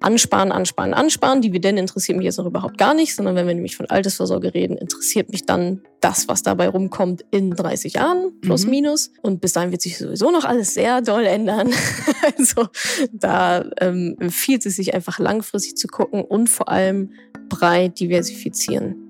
[0.00, 1.42] Ansparen, ansparen, ansparen.
[1.42, 4.78] Dividende interessiert mich jetzt noch überhaupt gar nicht, sondern wenn wir nämlich von Altersvorsorge reden,
[4.78, 8.70] interessiert mich dann das, was dabei rumkommt in 30 Jahren, plus mhm.
[8.70, 9.12] minus.
[9.22, 11.70] Und bis dahin wird sich sowieso noch alles sehr doll ändern.
[12.38, 12.68] also
[13.12, 17.12] da ähm, empfiehlt es sich einfach langfristig zu gucken und vor allem
[17.50, 19.09] breit diversifizieren.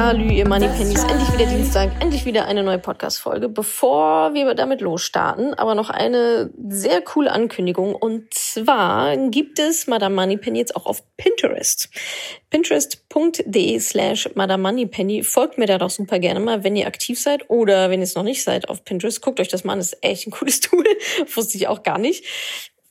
[0.00, 1.04] Salü, ihr Moneypennies.
[1.04, 3.50] Endlich wieder Dienstag, endlich wieder eine neue Podcast-Folge.
[3.50, 7.94] Bevor wir damit losstarten, aber noch eine sehr coole Ankündigung.
[7.94, 11.90] Und zwar gibt es Madame Moneypenny jetzt auch auf Pinterest.
[12.48, 15.22] Pinterest.de slash Madame Moneypenny.
[15.22, 18.14] Folgt mir da doch super gerne mal, wenn ihr aktiv seid oder wenn ihr es
[18.14, 19.20] noch nicht seid auf Pinterest.
[19.20, 20.86] Guckt euch das mal an, das ist echt ein cooles Tool.
[21.34, 22.24] Wusste ich auch gar nicht.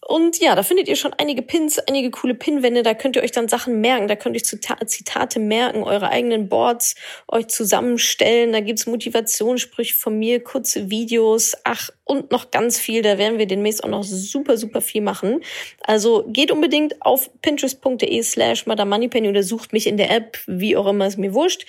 [0.07, 2.83] Und ja, da findet ihr schon einige Pins, einige coole Pinwände.
[2.83, 4.07] Da könnt ihr euch dann Sachen merken.
[4.07, 6.95] Da könnt ihr Zitate merken, eure eigenen Boards
[7.27, 8.53] euch zusammenstellen.
[8.53, 13.01] Da gibt's Motivationssprüche von mir, kurze Videos, ach und noch ganz viel.
[13.01, 15.41] Da werden wir demnächst auch noch super, super viel machen.
[15.83, 20.87] Also geht unbedingt auf pinterest.de slash madamoneypenny oder sucht mich in der App, wie auch
[20.87, 21.65] immer es mir wurscht.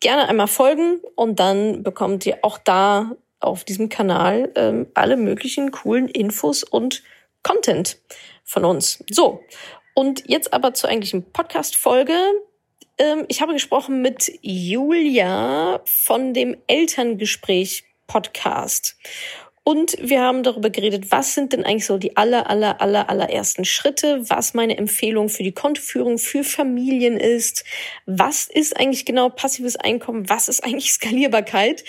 [0.00, 5.70] Gerne einmal folgen und dann bekommt ihr auch da auf diesem Kanal ähm, alle möglichen
[5.70, 7.02] coolen Infos und
[7.42, 7.98] Content
[8.44, 9.04] von uns.
[9.10, 9.42] So,
[9.94, 12.16] und jetzt aber zur eigentlichen Podcast-Folge.
[12.98, 18.96] Ähm, ich habe gesprochen mit Julia von dem Elterngespräch Podcast.
[19.68, 23.66] Und wir haben darüber geredet, was sind denn eigentlich so die aller, aller, aller, allerersten
[23.66, 27.64] Schritte, was meine Empfehlung für die Kontoführung für Familien ist,
[28.06, 31.84] was ist eigentlich genau passives Einkommen, was ist eigentlich Skalierbarkeit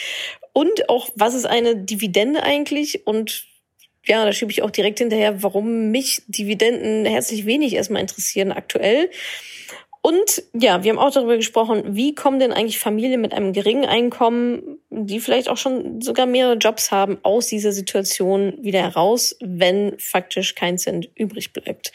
[0.51, 3.45] und auch was ist eine Dividende eigentlich und
[4.05, 9.09] ja, da schiebe ich auch direkt hinterher, warum mich Dividenden herzlich wenig erstmal interessieren aktuell.
[10.01, 13.85] Und ja, wir haben auch darüber gesprochen, wie kommen denn eigentlich Familien mit einem geringen
[13.85, 19.99] Einkommen, die vielleicht auch schon sogar mehrere Jobs haben, aus dieser Situation wieder heraus, wenn
[19.99, 21.91] faktisch kein Cent übrig bleibt.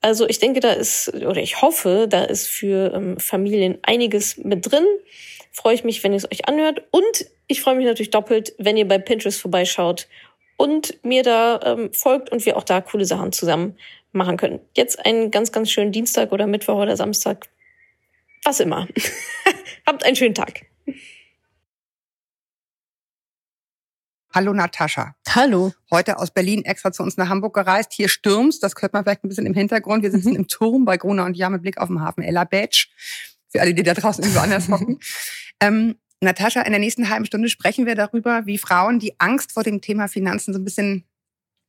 [0.00, 4.70] Also ich denke, da ist, oder ich hoffe, da ist für ähm, Familien einiges mit
[4.70, 4.84] drin.
[5.52, 6.82] Freue ich mich, wenn ihr es euch anhört.
[6.90, 10.08] Und ich freue mich natürlich doppelt, wenn ihr bei Pinterest vorbeischaut
[10.64, 13.76] und mir da ähm, folgt und wir auch da coole Sachen zusammen
[14.12, 14.60] machen können.
[14.74, 17.50] Jetzt einen ganz, ganz schönen Dienstag oder Mittwoch oder Samstag.
[18.44, 18.88] Was immer.
[19.86, 20.62] Habt einen schönen Tag.
[24.32, 25.14] Hallo Natascha.
[25.28, 25.74] Hallo.
[25.90, 27.92] Heute aus Berlin extra zu uns nach Hamburg gereist.
[27.92, 30.02] Hier stürmst, das hört man vielleicht ein bisschen im Hintergrund.
[30.02, 30.36] Wir sitzen mhm.
[30.36, 32.90] im Turm bei Gruner und Jahr mit Blick auf den Hafen Ella Beach.
[33.50, 34.98] Für alle, die da draußen irgendwo anders hocken.
[35.60, 39.62] ähm, Natascha, in der nächsten halben Stunde sprechen wir darüber, wie Frauen die Angst vor
[39.62, 41.04] dem Thema Finanzen so ein bisschen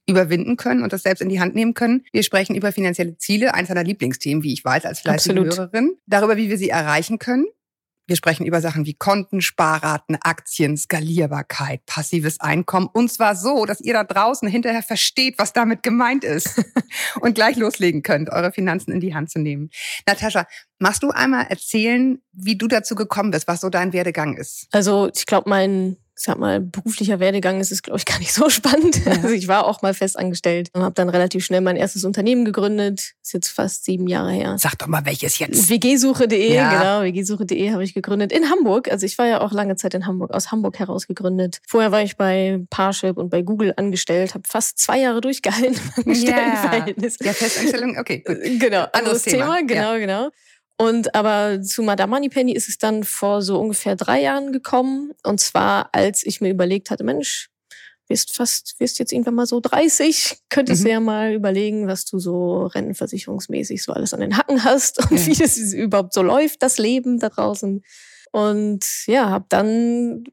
[0.08, 2.04] überwinden können und das selbst in die Hand nehmen können.
[2.12, 5.98] Wir sprechen über finanzielle Ziele, eines deiner Lieblingsthemen, wie ich weiß, als fleißige Hörerin.
[6.06, 7.46] Darüber, wie wir sie erreichen können.
[8.08, 12.88] Wir sprechen über Sachen wie Konten, Sparraten, Aktien, Skalierbarkeit, passives Einkommen.
[12.92, 16.64] Und zwar so, dass ihr da draußen hinterher versteht, was damit gemeint ist.
[17.22, 19.70] und gleich loslegen könnt, eure Finanzen in die Hand zu nehmen.
[20.08, 20.46] Natascha,
[20.78, 24.68] machst du einmal erzählen, wie du dazu gekommen bist, was so dein Werdegang ist?
[24.72, 28.50] Also ich glaube, mein sag mal, beruflicher Werdegang ist es, glaube ich, gar nicht so
[28.50, 29.06] spannend.
[29.06, 29.12] Ja.
[29.12, 32.46] Also ich war auch mal fest angestellt und habe dann relativ schnell mein erstes Unternehmen
[32.46, 33.14] gegründet.
[33.22, 34.56] Ist jetzt fast sieben Jahre her.
[34.58, 35.70] Sag doch mal, welches jetzt?
[35.70, 37.02] WGsuche.de, ja.
[37.02, 38.32] genau, WGsuche.de habe ich gegründet.
[38.32, 38.90] In Hamburg.
[38.90, 41.60] Also ich war ja auch lange Zeit in Hamburg, aus Hamburg heraus gegründet.
[41.68, 46.04] Vorher war ich bei Parship und bei Google angestellt, habe fast zwei Jahre durchgehalten im
[46.04, 47.18] Angestelltenverhältnis.
[47.22, 48.24] Ja, Festanstellung, okay.
[48.26, 48.38] Gut.
[48.60, 49.58] Genau, anderes Thema.
[49.58, 49.68] Thema.
[49.68, 49.98] Genau, ja.
[49.98, 50.30] genau.
[50.78, 55.14] Und aber zu Madame Moneypenny ist es dann vor so ungefähr drei Jahren gekommen.
[55.24, 57.50] Und zwar, als ich mir überlegt hatte, Mensch,
[58.08, 60.86] wirst fast, wirst jetzt irgendwann mal so 30, könntest mhm.
[60.86, 65.18] du ja mal überlegen, was du so rentenversicherungsmäßig so alles an den Hacken hast und
[65.18, 65.26] ja.
[65.26, 67.84] wie das überhaupt so läuft, das Leben da draußen.
[68.32, 70.26] Und ja, habe dann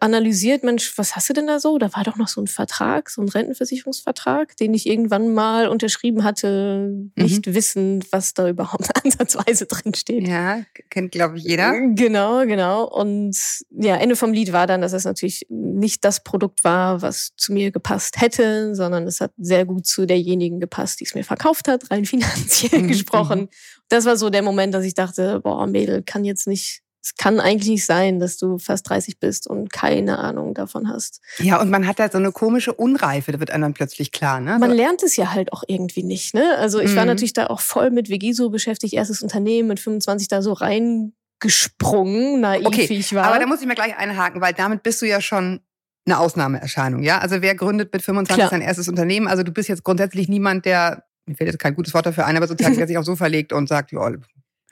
[0.00, 1.78] analysiert, Mensch, was hast du denn da so?
[1.78, 6.24] Da war doch noch so ein Vertrag, so ein Rentenversicherungsvertrag, den ich irgendwann mal unterschrieben
[6.24, 7.54] hatte, nicht mhm.
[7.54, 10.26] wissend, was da überhaupt ansatzweise drin steht.
[10.26, 11.72] Ja, kennt, glaube ich, jeder.
[11.94, 12.84] Genau, genau.
[12.84, 13.36] Und
[13.70, 17.52] ja, Ende vom Lied war dann, dass es natürlich nicht das Produkt war, was zu
[17.52, 21.68] mir gepasst hätte, sondern es hat sehr gut zu derjenigen gepasst, die es mir verkauft
[21.68, 22.88] hat, rein finanziell mhm.
[22.88, 23.40] gesprochen.
[23.40, 23.48] Mhm.
[23.88, 27.38] Das war so der Moment, dass ich dachte, boah, Mädel, kann jetzt nicht es kann
[27.38, 31.20] eigentlich nicht sein, dass du fast 30 bist und keine Ahnung davon hast.
[31.38, 34.40] Ja, und man hat da so eine komische Unreife, da wird einem dann plötzlich klar,
[34.40, 34.58] ne?
[34.58, 36.56] Man lernt es ja halt auch irgendwie nicht, ne?
[36.56, 36.96] Also ich mhm.
[36.96, 42.40] war natürlich da auch voll mit Vegiso beschäftigt, erstes Unternehmen mit 25 da so reingesprungen,
[42.40, 43.24] naiv okay, wie ich war.
[43.24, 45.60] Aber da muss ich mir gleich einhaken, weil damit bist du ja schon
[46.06, 47.18] eine Ausnahmeerscheinung, ja?
[47.18, 48.48] Also wer gründet mit 25 Klar.
[48.48, 49.28] sein erstes Unternehmen?
[49.28, 52.38] Also du bist jetzt grundsätzlich niemand, der, mir fällt jetzt kein gutes Wort dafür ein,
[52.38, 54.10] aber sozusagen, der sich auch so verlegt und sagt, ja,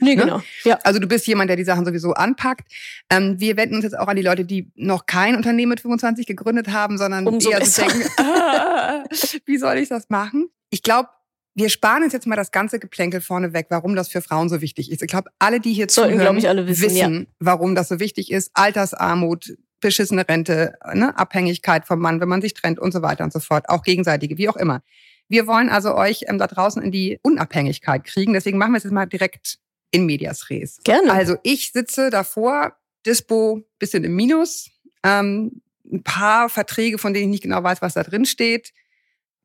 [0.03, 0.23] Nee, ne?
[0.23, 0.43] genau.
[0.65, 0.79] Ja.
[0.83, 2.71] Also du bist jemand, der die Sachen sowieso anpackt.
[3.09, 6.27] Ähm, wir wenden uns jetzt auch an die Leute, die noch kein Unternehmen mit 25
[6.27, 7.89] gegründet haben, sondern Umso eher besser.
[7.89, 9.05] so denken, ah,
[9.47, 10.49] wie soll ich das machen?
[10.71, 11.09] Ich glaube,
[11.55, 14.61] wir sparen uns jetzt mal das ganze Geplänkel vorne weg, warum das für Frauen so
[14.61, 15.03] wichtig ist.
[15.03, 17.35] Ich glaube, alle, die hier Sollten, zuhören, ich, alle wissen, wissen ja.
[17.41, 18.51] warum das so wichtig ist.
[18.55, 21.17] Altersarmut, beschissene Rente, ne?
[21.17, 23.69] Abhängigkeit vom Mann, wenn man sich trennt und so weiter und so fort.
[23.69, 24.83] Auch gegenseitige, wie auch immer.
[25.29, 28.33] Wir wollen also euch ähm, da draußen in die Unabhängigkeit kriegen.
[28.33, 29.59] Deswegen machen wir es jetzt mal direkt
[29.93, 30.79] in Medias Res.
[30.83, 31.13] Gerne.
[31.13, 34.71] Also ich sitze davor, Dispo bisschen im Minus,
[35.05, 38.73] ähm, ein paar Verträge, von denen ich nicht genau weiß, was da drin steht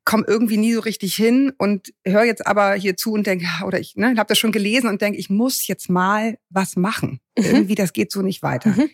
[0.08, 3.78] komme irgendwie nie so richtig hin und höre jetzt aber hier zu und denke, oder
[3.78, 7.20] ich ne, habe das schon gelesen und denke, ich muss jetzt mal was machen.
[7.36, 7.44] Mhm.
[7.44, 8.70] Irgendwie, das geht so nicht weiter.
[8.70, 8.88] Mhm.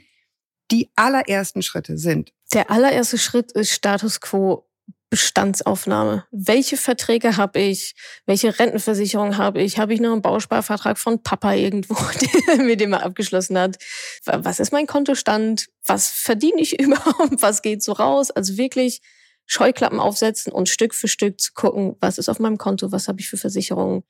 [0.72, 2.32] Die allerersten Schritte sind.
[2.52, 4.66] Der allererste Schritt ist Status quo
[5.14, 6.24] Bestandsaufnahme.
[6.32, 7.94] Welche Verträge habe ich?
[8.26, 9.78] Welche Rentenversicherung habe ich?
[9.78, 11.94] Habe ich noch einen Bausparvertrag von Papa irgendwo,
[12.48, 13.76] der mir den mal abgeschlossen hat?
[14.24, 15.68] Was ist mein Kontostand?
[15.86, 17.40] Was verdiene ich überhaupt?
[17.42, 18.32] Was geht so raus?
[18.32, 19.02] Also wirklich
[19.46, 23.20] Scheuklappen aufsetzen und Stück für Stück zu gucken, was ist auf meinem Konto, was habe
[23.20, 24.02] ich für Versicherungen,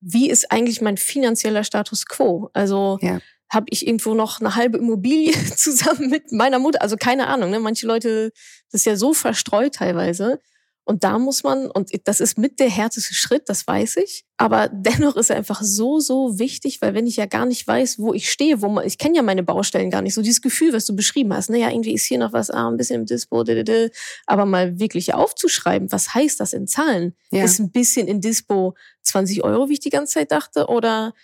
[0.00, 2.50] wie ist eigentlich mein finanzieller Status quo?
[2.52, 3.18] Also ja.
[3.50, 6.82] habe ich irgendwo noch eine halbe Immobilie zusammen mit meiner Mutter?
[6.82, 7.58] Also keine Ahnung, ne?
[7.58, 8.30] manche Leute,
[8.70, 10.38] das ist ja so verstreut teilweise.
[10.84, 14.24] Und da muss man, und das ist mit der härteste Schritt, das weiß ich.
[14.36, 18.00] Aber dennoch ist er einfach so, so wichtig, weil wenn ich ja gar nicht weiß,
[18.00, 20.72] wo ich stehe, wo man, ich kenne ja meine Baustellen gar nicht, so dieses Gefühl,
[20.72, 23.44] was du beschrieben hast, naja, irgendwie ist hier noch was, ah, ein bisschen im Dispo,
[24.26, 27.14] aber mal wirklich aufzuschreiben, was heißt das in Zahlen?
[27.30, 27.44] Ja.
[27.44, 31.14] Ist ein bisschen in Dispo 20 Euro, wie ich die ganze Zeit dachte, oder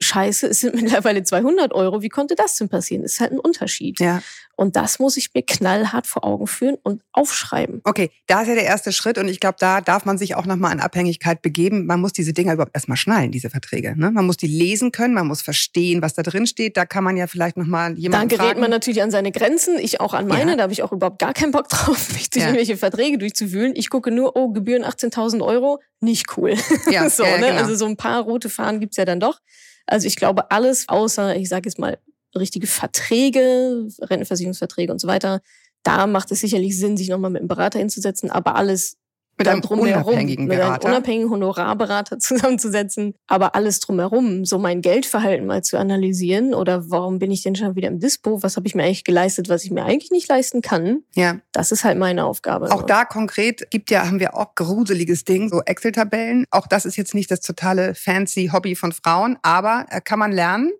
[0.00, 2.02] Scheiße, es sind mittlerweile 200 Euro.
[2.02, 3.02] Wie konnte das denn passieren?
[3.02, 4.00] Das ist halt ein Unterschied.
[4.00, 4.22] Ja.
[4.60, 7.80] Und das muss ich mir knallhart vor Augen führen und aufschreiben.
[7.84, 10.46] Okay, da ist ja der erste Schritt und ich glaube, da darf man sich auch
[10.46, 11.86] nochmal in Abhängigkeit begeben.
[11.86, 13.96] Man muss diese Dinger überhaupt erstmal schnallen, diese Verträge.
[13.96, 14.10] Ne?
[14.10, 16.76] Man muss die lesen können, man muss verstehen, was da drin steht.
[16.76, 18.60] Da kann man ja vielleicht nochmal jemanden Da gerät fragen.
[18.60, 20.50] man natürlich an seine Grenzen, ich auch an meine.
[20.50, 20.56] Ja.
[20.56, 22.48] Da habe ich auch überhaupt gar keinen Bock drauf, mich durch ja.
[22.48, 23.74] irgendwelche Verträge durchzuwühlen.
[23.76, 26.54] Ich gucke nur, oh, Gebühren 18.000 Euro, nicht cool.
[26.90, 27.46] Ja, so, ja, ne?
[27.46, 27.60] Genau.
[27.60, 29.38] Also so ein paar rote Fahnen gibt's ja dann doch.
[29.88, 31.98] Also ich glaube, alles außer, ich sage jetzt mal,
[32.36, 35.40] richtige Verträge, Rentenversicherungsverträge und so weiter,
[35.82, 38.97] da macht es sicherlich Sinn, sich nochmal mit einem Berater hinzusetzen, aber alles
[39.38, 40.72] mit einem unabhängigen Berater.
[40.72, 46.90] Mit einem unabhängigen Honorarberater zusammenzusetzen, aber alles drumherum, so mein Geldverhalten mal zu analysieren oder
[46.90, 49.64] warum bin ich denn schon wieder im Dispo, was habe ich mir eigentlich geleistet, was
[49.64, 51.02] ich mir eigentlich nicht leisten kann.
[51.14, 51.38] Ja.
[51.52, 52.70] Das ist halt meine Aufgabe.
[52.70, 56.44] Auch da konkret gibt ja, haben wir auch gruseliges Ding, so Excel-Tabellen.
[56.50, 60.32] Auch das ist jetzt nicht das totale fancy Hobby von Frauen, aber äh, kann man
[60.32, 60.72] lernen.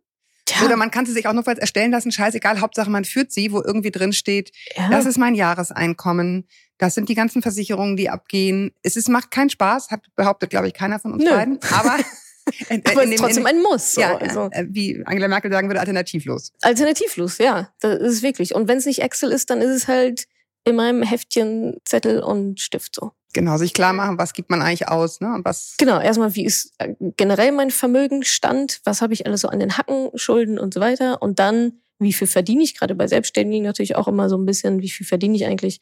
[0.48, 0.64] Ja.
[0.64, 3.62] Oder man kann sie sich auch notfalls erstellen lassen, scheißegal, Hauptsache man führt sie, wo
[3.62, 4.88] irgendwie drin steht, ja.
[4.88, 6.48] das ist mein Jahreseinkommen,
[6.78, 8.72] das sind die ganzen Versicherungen, die abgehen.
[8.82, 11.30] Es ist, macht keinen Spaß, hat behauptet, glaube ich, keiner von uns Nö.
[11.30, 11.58] beiden.
[11.72, 11.96] Aber
[12.68, 13.94] in, Aber es ist trotzdem ein Muss.
[13.94, 14.00] So.
[14.00, 14.48] Ja, also.
[14.52, 16.52] Äh, wie Angela Merkel sagen würde, alternativlos.
[16.62, 17.72] Alternativlos, ja.
[17.80, 18.54] Das ist wirklich.
[18.54, 20.26] Und wenn es nicht Excel ist, dann ist es halt
[20.64, 23.12] in meinem Heftchen Zettel und Stift so.
[23.34, 25.34] Genau, sich klar machen, was gibt man eigentlich aus, ne?
[25.34, 29.48] Und was genau, erstmal, wie ist äh, generell mein Vermögenstand, was habe ich alles so
[29.48, 31.20] an den Hacken, Schulden und so weiter.
[31.20, 34.80] Und dann, wie viel verdiene ich gerade bei Selbstständigen natürlich auch immer so ein bisschen,
[34.80, 35.80] wie viel verdiene ich eigentlich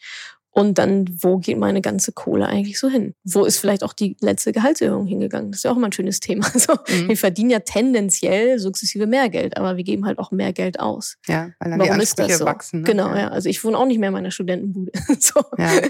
[0.57, 3.15] und dann, wo geht meine ganze Kohle eigentlich so hin?
[3.25, 5.51] Wo ist vielleicht auch die letzte Gehaltserhöhung hingegangen?
[5.51, 6.47] Das ist ja auch mal ein schönes Thema.
[6.55, 7.11] Also, mhm.
[7.11, 11.19] Wir verdienen ja tendenziell sukzessive mehr Geld, aber wir geben halt auch mehr Geld aus.
[11.27, 12.47] Ja, weil dann Warum die ist das so?
[12.47, 12.81] wachsen.
[12.81, 12.87] Ne?
[12.87, 13.19] Genau, ja.
[13.19, 13.29] ja.
[13.29, 14.93] Also ich wohne auch nicht mehr in meiner Studentenbude.
[15.21, 15.43] so.
[15.59, 15.83] Ja.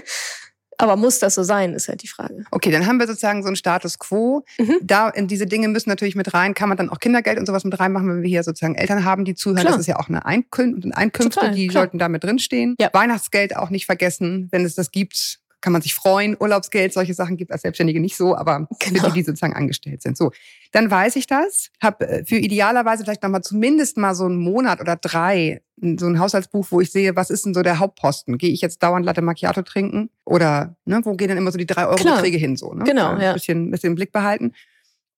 [0.77, 2.45] Aber muss das so sein, ist halt die Frage.
[2.51, 4.45] Okay, dann haben wir sozusagen so einen Status quo.
[4.59, 4.77] Mhm.
[4.81, 6.53] Da in diese Dinge müssen natürlich mit rein.
[6.53, 9.25] Kann man dann auch Kindergeld und sowas mit reinmachen, wenn wir hier sozusagen Eltern haben,
[9.25, 9.61] die zuhören.
[9.61, 9.73] Klar.
[9.73, 11.83] Das ist ja auch eine Einkün Einkünfte, Total, die klar.
[11.83, 12.75] sollten da mit drinstehen.
[12.79, 12.89] Ja.
[12.93, 16.37] Weihnachtsgeld auch nicht vergessen, wenn es das gibt kann man sich freuen.
[16.39, 19.03] Urlaubsgeld, solche Sachen gibt es als Selbstständige nicht so, aber genau.
[19.03, 20.17] für die, die sozusagen angestellt sind.
[20.17, 20.31] So,
[20.71, 24.81] dann weiß ich das, habe äh, für idealerweise vielleicht nochmal zumindest mal so einen Monat
[24.81, 28.37] oder drei so ein Haushaltsbuch, wo ich sehe, was ist denn so der Hauptposten?
[28.37, 30.09] Gehe ich jetzt dauernd Latte Macchiato trinken?
[30.25, 32.57] Oder ne, wo gehen dann immer so die drei Euro Beträge hin?
[32.57, 32.83] So, ne?
[32.83, 33.29] Genau, ja.
[33.29, 34.53] Ein bisschen, bisschen im Blick behalten.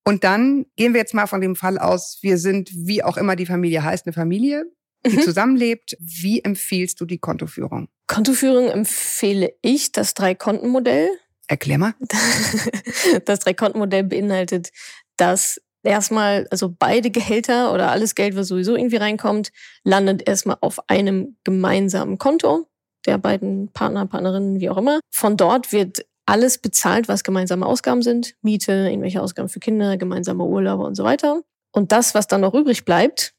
[0.04, 3.36] Und dann gehen wir jetzt mal von dem Fall aus, wir sind, wie auch immer
[3.36, 4.66] die Familie heißt, eine Familie,
[5.06, 5.22] die mhm.
[5.22, 5.98] zusammenlebt.
[6.00, 7.90] Wie empfiehlst du die Kontoführung?
[8.08, 11.10] Kontoführung empfehle ich das Drei-Konten-Modell.
[11.48, 11.94] Erklär mal.
[13.26, 14.70] Das Drei-Konten-Modell beinhaltet,
[15.18, 19.52] dass erstmal, also beide Gehälter oder alles Geld, was sowieso irgendwie reinkommt,
[19.84, 22.68] landet erstmal auf einem gemeinsamen Konto
[23.06, 25.00] der beiden Partner, Partnerinnen, wie auch immer.
[25.10, 28.36] Von dort wird alles bezahlt, was gemeinsame Ausgaben sind.
[28.42, 31.42] Miete, irgendwelche Ausgaben für Kinder, gemeinsame Urlaube und so weiter.
[31.72, 33.34] Und das, was dann noch übrig bleibt,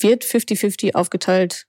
[0.00, 1.66] wird 50-50 aufgeteilt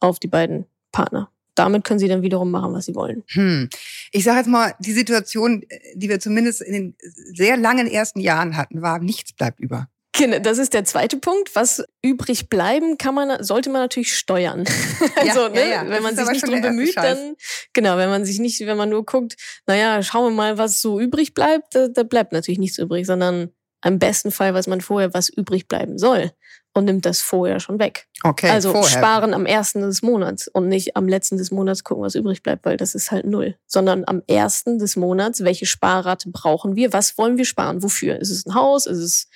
[0.00, 3.22] auf die beiden Partner damit können sie dann wiederum machen, was sie wollen.
[3.28, 3.68] Hm.
[4.12, 5.64] Ich sage jetzt mal, die Situation,
[5.94, 9.88] die wir zumindest in den sehr langen ersten Jahren hatten, war, nichts bleibt über.
[10.16, 11.56] Genau, das ist der zweite Punkt.
[11.56, 14.64] Was übrig bleiben kann man, sollte man natürlich steuern.
[15.16, 15.88] also, ja, ne, ja, ja.
[15.88, 17.34] wenn man sich nicht drum bemüht, dann,
[17.72, 19.34] genau, wenn man sich nicht, wenn man nur guckt,
[19.66, 23.50] naja, schauen wir mal, was so übrig bleibt, da, da bleibt natürlich nichts übrig, sondern
[23.84, 26.30] im besten Fall weiß man vorher, was übrig bleiben soll
[26.74, 28.08] und nimmt das vorher schon weg.
[28.22, 28.90] Okay, also vorher.
[28.90, 32.64] sparen am ersten des Monats und nicht am letzten des Monats gucken, was übrig bleibt,
[32.66, 33.56] weil das ist halt null.
[33.66, 36.92] Sondern am ersten des Monats, welche Sparrate brauchen wir?
[36.92, 37.82] Was wollen wir sparen?
[37.82, 38.18] Wofür?
[38.20, 38.86] Ist es ein Haus?
[38.86, 39.28] Ist es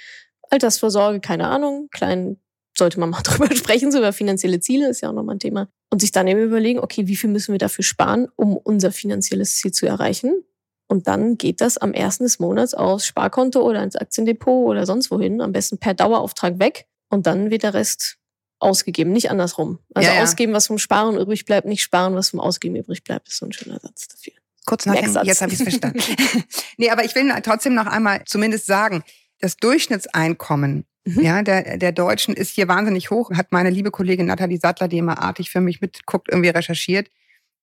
[0.50, 1.20] Altersvorsorge?
[1.20, 1.88] Keine Ahnung.
[1.92, 2.38] Klein
[2.76, 5.68] sollte man mal drüber sprechen, so über finanzielle Ziele, ist ja auch nochmal ein Thema.
[5.90, 9.56] Und sich dann eben überlegen, okay, wie viel müssen wir dafür sparen, um unser finanzielles
[9.56, 10.44] Ziel zu erreichen?
[10.88, 15.10] Und dann geht das am ersten des Monats aufs Sparkonto oder ins Aktiendepot oder sonst
[15.10, 16.86] wohin, am besten per Dauerauftrag weg.
[17.08, 18.16] Und dann wird der Rest
[18.58, 19.78] ausgegeben, nicht andersrum.
[19.94, 23.28] Also Ja, ausgeben, was vom Sparen übrig bleibt, nicht sparen, was vom Ausgeben übrig bleibt,
[23.28, 24.32] ist so ein schöner Satz dafür.
[24.66, 25.26] Kurz Merksatz.
[25.26, 26.00] jetzt habe ich es verstanden.
[26.76, 29.02] nee, aber ich will trotzdem noch einmal zumindest sagen,
[29.40, 31.20] das Durchschnittseinkommen Mhm.
[31.22, 34.98] ja, der, der Deutschen ist hier wahnsinnig hoch, hat meine liebe Kollegin Nathalie Sattler, die
[34.98, 37.10] immer artig für mich mitguckt, irgendwie recherchiert,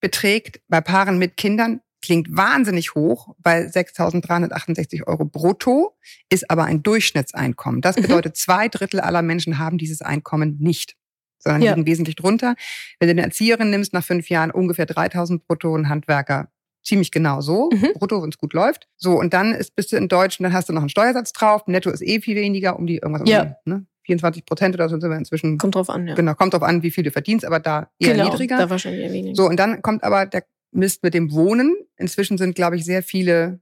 [0.01, 5.97] beträgt bei Paaren mit Kindern, klingt wahnsinnig hoch, bei 6.368 Euro brutto,
[6.29, 7.81] ist aber ein Durchschnittseinkommen.
[7.81, 8.03] Das Mhm.
[8.03, 10.95] bedeutet, zwei Drittel aller Menschen haben dieses Einkommen nicht
[11.39, 11.71] sondern Ja.
[11.75, 12.55] liegen wesentlich drunter.
[12.99, 16.47] Wenn du eine Erzieherin nimmst, nach fünf Jahren ungefähr 3000 brutto, ein Handwerker
[16.83, 17.89] ziemlich genau so, Mhm.
[17.93, 18.87] brutto, wenn es gut läuft.
[18.97, 21.33] So, und dann ist, bist du in Deutsch, und dann hast du noch einen Steuersatz
[21.33, 21.61] drauf.
[21.67, 23.45] Netto ist eh viel weniger, um die irgendwas um Ja.
[23.63, 25.59] die, ne, 24 Prozent oder so sind wir inzwischen.
[25.59, 26.15] Kommt drauf an, ja.
[26.15, 28.57] Genau, kommt drauf an, wie viel du verdienst, aber da eher genau, niedriger.
[28.57, 29.35] Da wahrscheinlich eher weniger.
[29.35, 31.75] So, und dann kommt aber der Mist mit dem Wohnen.
[31.97, 33.59] Inzwischen sind, glaube ich, sehr viele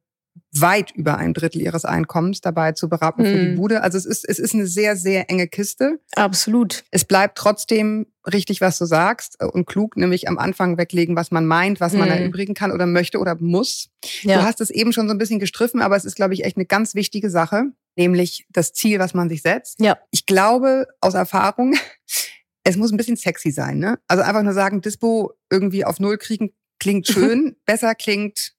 [0.52, 3.56] weit über ein Drittel ihres Einkommens dabei zu beraten für die Mhm.
[3.56, 3.82] Bude.
[3.84, 6.00] Also es ist, es ist eine sehr, sehr enge Kiste.
[6.16, 6.84] Absolut.
[6.90, 11.30] Es bleibt trotzdem richtig, was du sagst äh, und klug, nämlich am Anfang weglegen, was
[11.30, 12.16] man meint, was man Mhm.
[12.16, 13.90] erübrigen kann oder möchte oder muss.
[14.22, 14.40] Ja.
[14.40, 16.58] Du hast es eben schon so ein bisschen gestriffen, aber es ist, glaube ich, echt
[16.58, 17.66] eine ganz wichtige Sache,
[17.96, 19.80] nämlich das Ziel, was man sich setzt.
[19.82, 20.00] Ja.
[20.10, 21.76] Ich glaube aus Erfahrung,
[22.64, 23.78] es muss ein bisschen sexy sein.
[23.78, 24.00] Ne?
[24.08, 26.52] Also einfach nur sagen, Dispo irgendwie auf Null kriegen,
[26.84, 28.54] klingt schön, besser klingt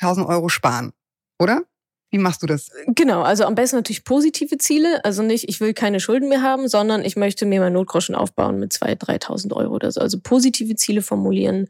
[0.00, 0.92] 1000 Euro sparen,
[1.38, 1.62] oder?
[2.10, 2.70] Wie machst du das?
[2.86, 5.04] Genau, also am besten natürlich positive Ziele.
[5.04, 8.58] Also nicht, ich will keine Schulden mehr haben, sondern ich möchte mir mein Notgroschen aufbauen
[8.58, 10.00] mit 2.000, 3.000 Euro oder so.
[10.00, 11.68] Also positive Ziele formulieren.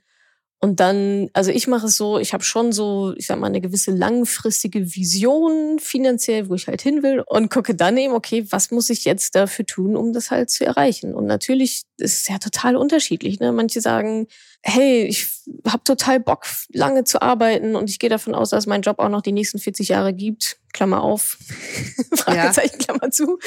[0.62, 3.62] Und dann, also ich mache es so, ich habe schon so, ich sag mal, eine
[3.62, 8.71] gewisse langfristige Vision finanziell, wo ich halt hin will und gucke dann eben, okay, was
[8.71, 11.14] muss ich jetzt dafür tun, um das halt zu erreichen?
[11.14, 13.40] Und natürlich ist es ja total unterschiedlich.
[13.40, 13.52] Ne?
[13.52, 14.26] Manche sagen,
[14.62, 15.29] hey, ich
[15.67, 19.09] habe total Bock, lange zu arbeiten und ich gehe davon aus, dass mein Job auch
[19.09, 20.59] noch die nächsten 40 Jahre gibt.
[20.75, 21.38] Klammer auf,
[22.14, 23.38] Fragezeichen, Klammer zu.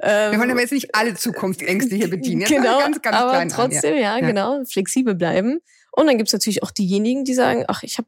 [0.00, 2.40] Ähm, Wir wollen aber jetzt nicht alle Zukunftsängste hier bedienen.
[2.40, 4.18] Jetzt genau, ganz, ganz aber klein an, trotzdem, ja.
[4.18, 4.26] Ja.
[4.26, 5.60] genau, flexibel bleiben.
[5.98, 8.06] Und dann gibt's natürlich auch diejenigen, die sagen, ach, ich habe,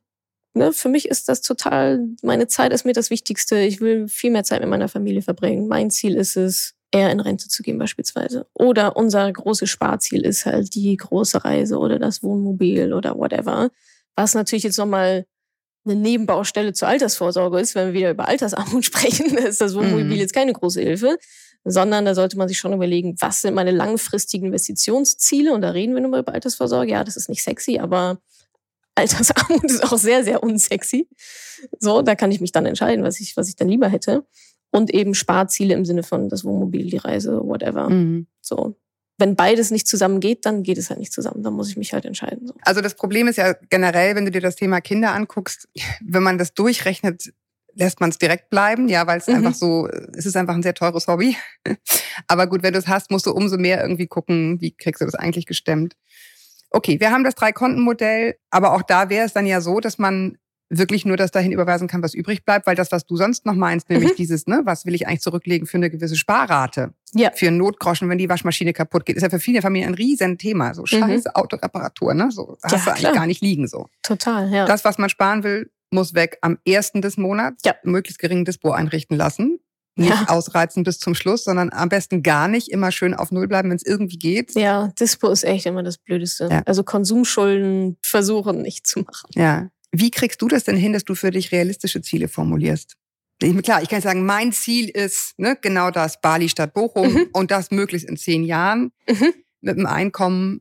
[0.54, 3.58] ne, für mich ist das total, meine Zeit ist mir das Wichtigste.
[3.58, 5.66] Ich will viel mehr Zeit mit meiner Familie verbringen.
[5.66, 8.46] Mein Ziel ist es, eher in Rente zu gehen beispielsweise.
[8.54, 13.70] Oder unser großes Sparziel ist halt die große Reise oder das Wohnmobil oder whatever.
[14.16, 15.24] Was natürlich jetzt nochmal
[15.84, 20.12] eine Nebenbaustelle zur Altersvorsorge ist, wenn wir wieder über Altersarmut sprechen, ist das Wohnmobil Mhm.
[20.12, 21.16] jetzt keine große Hilfe
[21.64, 25.52] sondern da sollte man sich schon überlegen, was sind meine langfristigen Investitionsziele?
[25.52, 26.92] Und da reden wir nun mal über Altersvorsorge.
[26.92, 28.20] Ja, das ist nicht sexy, aber
[28.94, 31.08] Altersarmut ist auch sehr, sehr unsexy.
[31.78, 34.24] So, da kann ich mich dann entscheiden, was ich, was ich dann lieber hätte.
[34.70, 37.90] Und eben Sparziele im Sinne von das Wohnmobil, die Reise, whatever.
[37.90, 38.26] Mhm.
[38.40, 38.76] So.
[39.18, 41.42] Wenn beides nicht zusammen geht, dann geht es halt nicht zusammen.
[41.42, 42.46] Dann muss ich mich halt entscheiden.
[42.46, 42.54] So.
[42.62, 45.68] Also das Problem ist ja generell, wenn du dir das Thema Kinder anguckst,
[46.02, 47.32] wenn man das durchrechnet,
[47.80, 49.34] lässt man es direkt bleiben, ja, weil es Mhm.
[49.36, 51.36] einfach so, es ist einfach ein sehr teures Hobby.
[52.28, 55.04] Aber gut, wenn du es hast, musst du umso mehr irgendwie gucken, wie kriegst du
[55.06, 55.94] das eigentlich gestemmt.
[56.70, 60.36] Okay, wir haben das Drei-Konten-Modell, aber auch da wäre es dann ja so, dass man
[60.72, 63.56] wirklich nur das dahin überweisen kann, was übrig bleibt, weil das, was du sonst noch
[63.56, 64.16] meinst, nämlich Mhm.
[64.16, 67.32] dieses, ne, was will ich eigentlich zurücklegen für eine gewisse Sparrate, Ja.
[67.34, 70.74] für einen Notgroschen, wenn die Waschmaschine kaputt geht, ist ja für viele Familien ein Riesenthema.
[70.74, 72.30] So scheiß Autoreparatur, ne?
[72.30, 72.56] So Mhm.
[72.62, 73.14] Ja, hast du eigentlich klar.
[73.14, 73.88] gar nicht liegen so.
[74.02, 74.64] Total, ja.
[74.66, 77.62] Das, was man sparen will, muss weg am ersten des Monats.
[77.64, 77.74] Ja.
[77.84, 79.58] Möglichst geringen Dispo einrichten lassen.
[79.96, 80.26] Nicht Ja.
[80.28, 83.76] ausreizen bis zum Schluss, sondern am besten gar nicht immer schön auf Null bleiben, wenn
[83.76, 84.54] es irgendwie geht.
[84.54, 86.48] ja, Dispo ist echt immer das Blödeste.
[86.50, 86.62] Ja.
[86.64, 89.28] Also Konsumschulden versuchen nicht zu machen.
[89.34, 89.68] Ja.
[89.92, 92.96] Wie kriegst du das denn hin, dass du für dich realistische Ziele formulierst?
[93.42, 97.28] Ich, klar, ich kann sagen, mein Ziel ist ne, genau das, Bali statt Bochum Mhm.
[97.32, 98.92] und das möglichst in zehn Jahren.
[99.08, 99.32] Mhm.
[99.60, 100.60] Mit einem Einkommen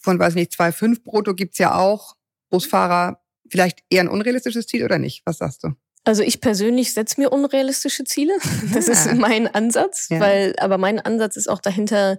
[0.00, 2.14] von, weiß nicht, 2,5 brutto gibt's ja auch.
[2.50, 5.22] Busfahrer, vielleicht eher ein unrealistisches Ziel oder nicht?
[5.26, 5.70] Was sagst du?
[6.04, 8.32] Also ich persönlich setze mir unrealistische Ziele.
[8.72, 10.20] Das ist mein Ansatz, Ja.
[10.20, 12.18] weil aber mein Ansatz ist auch dahinter,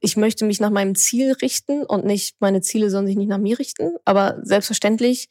[0.00, 3.38] ich möchte mich nach meinem Ziel richten und nicht meine Ziele sollen sich nicht nach
[3.38, 3.96] mir richten.
[4.04, 5.28] Aber selbstverständlich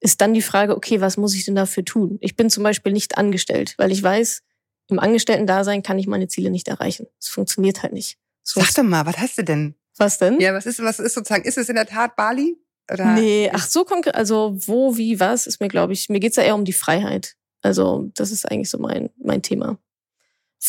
[0.00, 2.18] ist dann die Frage, okay, was muss ich denn dafür tun?
[2.20, 4.42] Ich bin zum Beispiel nicht angestellt, weil ich weiß,
[4.90, 7.06] im Angestellten-Dasein kann ich meine Ziele nicht erreichen.
[7.20, 8.16] Es funktioniert halt nicht.
[8.42, 9.74] So Sag doch mal, was hast du denn?
[9.98, 10.40] Was denn?
[10.40, 12.56] Ja, was ist, was ist sozusagen, ist es in der Tat Bali?
[12.90, 16.36] Oder nee, ach so konkret, also wo, wie, was, ist mir, glaube ich, mir geht's
[16.36, 17.36] ja eher um die Freiheit.
[17.60, 19.78] Also das ist eigentlich so mein, mein Thema.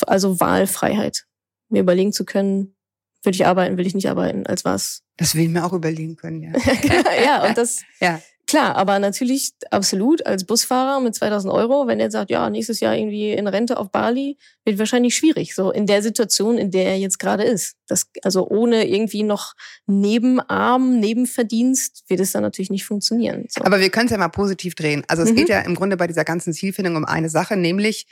[0.08, 1.26] Also Wahlfreiheit.
[1.70, 2.76] Mir überlegen zu können,
[3.24, 5.04] will ich arbeiten, will ich nicht arbeiten, als was.
[5.18, 6.52] Das will ich mir auch überlegen können, ja.
[7.24, 8.22] ja, und das, ja.
[8.50, 12.96] Klar, aber natürlich absolut als Busfahrer mit 2000 Euro, wenn er sagt, ja, nächstes Jahr
[12.96, 16.98] irgendwie in Rente auf Bali, wird wahrscheinlich schwierig, so in der Situation, in der er
[16.98, 17.75] jetzt gerade ist.
[17.88, 19.53] Das, also ohne irgendwie noch
[19.86, 23.46] Nebenarm, Nebenverdienst wird es dann natürlich nicht funktionieren.
[23.50, 23.63] So.
[23.63, 25.03] Aber wir können es ja mal positiv drehen.
[25.08, 25.36] Also es mhm.
[25.36, 28.08] geht ja im Grunde bei dieser ganzen Zielfindung um eine Sache, nämlich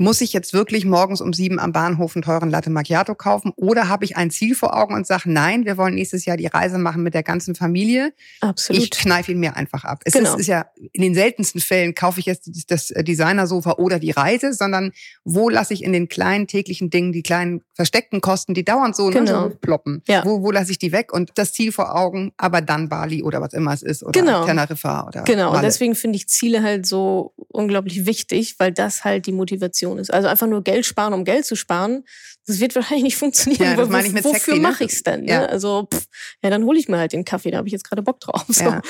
[0.00, 3.52] muss ich jetzt wirklich morgens um sieben am Bahnhof einen teuren Latte Macchiato kaufen?
[3.56, 6.46] Oder habe ich ein Ziel vor Augen und sage, nein, wir wollen nächstes Jahr die
[6.46, 8.12] Reise machen mit der ganzen Familie.
[8.40, 8.80] Absolut.
[8.80, 10.02] Ich kneife ihn mir einfach ab.
[10.04, 10.34] Es genau.
[10.34, 14.52] ist, ist, ja, in den seltensten Fällen kaufe ich jetzt das Designersofa oder die Reise,
[14.52, 14.92] sondern
[15.24, 19.10] wo lasse ich in den kleinen täglichen Dingen die kleinen versteckten Kosten, die dauernd so,
[19.10, 19.46] genau.
[19.46, 20.02] ne, so ploppen.
[20.06, 20.24] Ja.
[20.24, 21.12] Wo, wo lasse ich die weg?
[21.12, 24.44] Und das Ziel vor Augen, aber dann Bali oder was immer es ist oder genau.
[24.44, 25.56] Teneriffa oder Genau, Malle.
[25.56, 30.12] und deswegen finde ich Ziele halt so unglaublich wichtig, weil das halt die Motivation ist.
[30.12, 32.04] Also einfach nur Geld sparen, um Geld zu sparen,
[32.46, 33.62] das wird wahrscheinlich nicht funktionieren.
[33.62, 34.60] Ja, das meine ich mit Wofür ne?
[34.60, 35.22] mache ich's denn?
[35.22, 35.30] Ne?
[35.30, 35.46] Ja.
[35.46, 36.06] Also pff,
[36.42, 38.44] ja, dann hole ich mir halt den Kaffee, da habe ich jetzt gerade Bock drauf.
[38.58, 38.64] So.
[38.64, 38.82] Ja.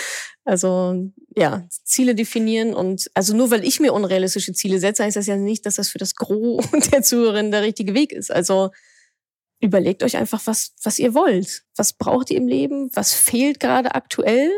[0.45, 5.26] Also ja, Ziele definieren und also nur weil ich mir unrealistische Ziele setze, heißt das
[5.26, 8.33] ja nicht, dass das für das Gros der Zuhörerin der richtige Weg ist.
[8.33, 8.71] Also
[9.61, 11.64] überlegt euch einfach, was, was ihr wollt.
[11.76, 12.90] Was braucht ihr im Leben?
[12.95, 14.50] Was fehlt gerade aktuell?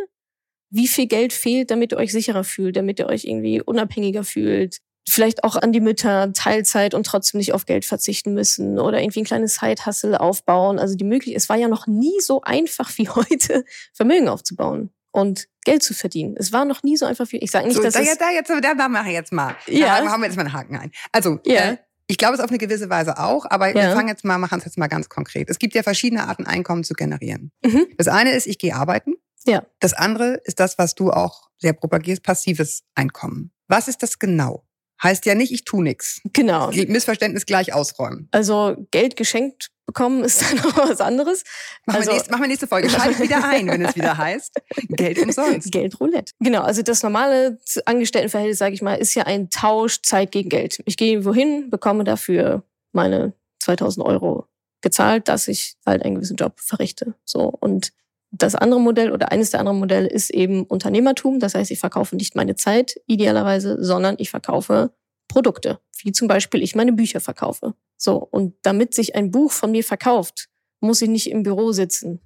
[0.70, 4.80] Wie viel Geld fehlt, damit ihr euch sicherer fühlt, damit ihr euch irgendwie unabhängiger fühlt?
[5.11, 9.21] Vielleicht auch an die Mütter Teilzeit und trotzdem nicht auf Geld verzichten müssen oder irgendwie
[9.21, 10.79] ein kleines Side-Hustle aufbauen.
[10.79, 15.49] Also die Möglichkeit, es war ja noch nie so einfach wie heute, Vermögen aufzubauen und
[15.64, 16.37] Geld zu verdienen.
[16.38, 18.19] Es war noch nie so einfach wie, ich sage nicht, so, dass da, es...
[18.19, 19.57] Da, jetzt, da, da mache ich jetzt mal.
[19.67, 20.00] Ja.
[20.00, 20.93] Da haben wir jetzt mal einen Haken ein.
[21.12, 21.73] Also, ja.
[21.73, 21.76] Äh,
[22.07, 23.75] ich glaube es auf eine gewisse Weise auch, aber ja.
[23.75, 25.49] wir fangen jetzt mal, machen es jetzt mal ganz konkret.
[25.49, 27.52] Es gibt ja verschiedene Arten, Einkommen zu generieren.
[27.64, 27.87] Mhm.
[27.99, 29.14] Das eine ist, ich gehe arbeiten.
[29.47, 29.64] Ja.
[29.79, 33.53] Das andere ist das, was du auch sehr propagierst, passives Einkommen.
[33.68, 34.64] Was ist das genau?
[35.02, 36.20] Heißt ja nicht, ich tu nix.
[36.32, 36.70] Genau.
[36.70, 38.28] Missverständnis gleich ausräumen.
[38.32, 41.42] Also Geld geschenkt bekommen ist dann noch was anderes.
[41.84, 42.88] Machen, also, wir, nächste, machen wir nächste Folge.
[42.88, 44.54] Schaltet wieder ein, wenn es wieder heißt.
[44.88, 45.72] Geld umsonst.
[45.72, 46.32] Geld Roulette.
[46.38, 50.80] Genau, also das normale Angestelltenverhältnis, sage ich mal, ist ja ein Tausch Zeit gegen Geld.
[50.86, 54.46] Ich gehe wohin, bekomme dafür meine 2000 Euro
[54.80, 57.14] gezahlt, dass ich halt einen gewissen Job verrichte.
[57.24, 57.92] So und
[58.31, 61.40] das andere Modell oder eines der anderen Modelle ist eben Unternehmertum.
[61.40, 64.93] Das heißt, ich verkaufe nicht meine Zeit idealerweise, sondern ich verkaufe
[65.29, 67.75] Produkte, wie zum Beispiel ich meine Bücher verkaufe.
[67.97, 70.49] So, und damit sich ein Buch von mir verkauft,
[70.81, 72.21] muss ich nicht im Büro sitzen.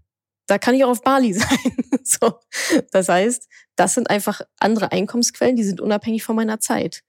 [0.47, 1.77] Da kann ich auch auf Bali sein.
[2.03, 2.35] so.
[2.93, 7.03] Das heißt, das sind einfach andere Einkommensquellen, die sind unabhängig von meiner Zeit.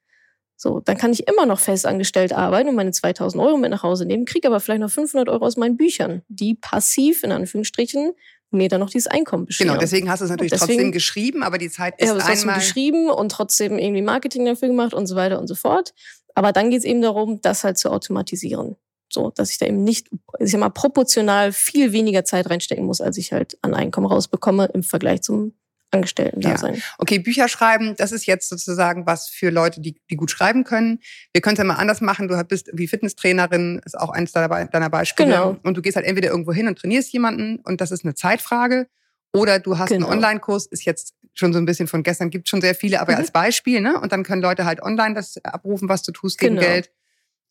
[0.57, 4.05] So, dann kann ich immer noch festangestellt arbeiten und meine 2000 Euro mit nach Hause
[4.05, 8.13] nehmen, kriege aber vielleicht noch 500 Euro aus meinen Büchern, die passiv in Anführungsstrichen
[8.51, 9.69] mir dann noch dieses Einkommen bescheren.
[9.69, 12.27] Genau, deswegen hast du es natürlich deswegen, trotzdem geschrieben, aber die Zeit ist ja, einmal...
[12.27, 15.93] trotzdem geschrieben und trotzdem irgendwie Marketing dafür gemacht und so weiter und so fort.
[16.35, 18.75] Aber dann geht es eben darum, das halt zu automatisieren.
[19.11, 23.01] So, dass ich da eben nicht, ich sag mal, proportional viel weniger Zeit reinstecken muss,
[23.01, 25.53] als ich halt an Einkommen rausbekomme im Vergleich zum
[25.91, 26.57] Angestellten da ja.
[26.57, 26.81] sein.
[26.97, 30.99] Okay, Bücher schreiben, das ist jetzt sozusagen was für Leute, die, die gut schreiben können.
[31.31, 32.27] Wir können es ja mal anders machen.
[32.27, 35.29] Du bist wie Fitnesstrainerin, ist auch eines deiner, deiner Beispiele.
[35.29, 35.57] Genau.
[35.63, 38.87] Und du gehst halt entweder irgendwo hin und trainierst jemanden und das ist eine Zeitfrage.
[39.33, 40.07] Oder du hast genau.
[40.07, 43.13] einen Online-Kurs, ist jetzt schon so ein bisschen von gestern, gibt schon sehr viele, aber
[43.13, 43.19] mhm.
[43.19, 43.99] als Beispiel, ne?
[43.99, 46.67] Und dann können Leute halt online das abrufen, was du tust gegen genau.
[46.67, 46.91] Geld.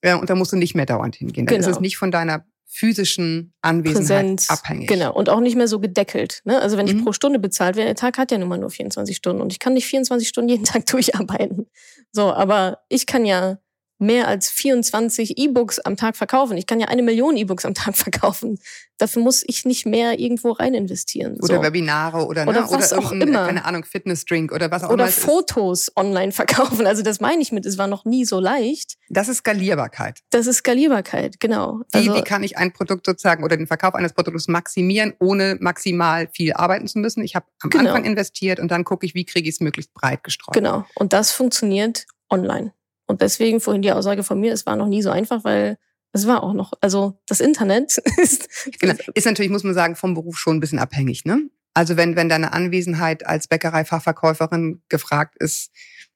[0.03, 1.47] Ja, und da musst du nicht mehr dauernd hingehen.
[1.47, 1.69] Dann genau.
[1.69, 4.89] ist es nicht von deiner physischen Anwesenheit Präsenz, abhängig.
[4.89, 5.15] Genau.
[5.15, 6.43] Und auch nicht mehr so gedeckelt.
[6.45, 6.61] Ne?
[6.61, 7.05] Also wenn ich mhm.
[7.05, 9.61] pro Stunde bezahlt werde, der Tag hat ja nun mal nur 24 Stunden und ich
[9.61, 11.67] kann nicht 24 Stunden jeden Tag durcharbeiten.
[12.11, 13.59] So, aber ich kann ja
[14.05, 16.57] mehr als 24 E-Books am Tag verkaufen.
[16.57, 18.59] Ich kann ja eine Million E-Books am Tag verkaufen.
[18.99, 21.37] Dafür muss ich nicht mehr irgendwo rein investieren.
[21.43, 21.63] Oder so.
[21.63, 22.67] Webinare oder, oder, ne?
[22.71, 23.47] was oder auch immer.
[23.47, 25.13] keine Ahnung, Fitnessdrink oder was auch oder immer.
[25.13, 25.97] Oder Fotos ist.
[25.97, 26.87] online verkaufen.
[26.87, 28.95] Also das meine ich mit, es war noch nie so leicht.
[29.09, 30.21] Das ist Skalierbarkeit.
[30.31, 31.81] Das ist Skalierbarkeit, genau.
[31.93, 35.57] Wie, also, wie kann ich ein Produkt sozusagen oder den Verkauf eines Produktes maximieren, ohne
[35.61, 37.25] maximal viel arbeiten zu müssen?
[37.25, 37.91] Ich habe am genau.
[37.91, 40.55] Anfang investiert und dann gucke ich, wie kriege ich es möglichst breit gestreut.
[40.55, 40.85] Genau.
[40.95, 42.73] Und das funktioniert online.
[43.07, 45.79] Und deswegen vorhin die Aussage von mir, es war noch nie so einfach, weil
[46.13, 48.49] es war auch noch, also das Internet ist.
[48.79, 51.49] Genau, ist natürlich, muss man sagen, vom Beruf schon ein bisschen abhängig, ne?
[51.75, 55.73] Also wenn, wenn deine Anwesenheit als Bäckereifachverkäuferin gefragt ist,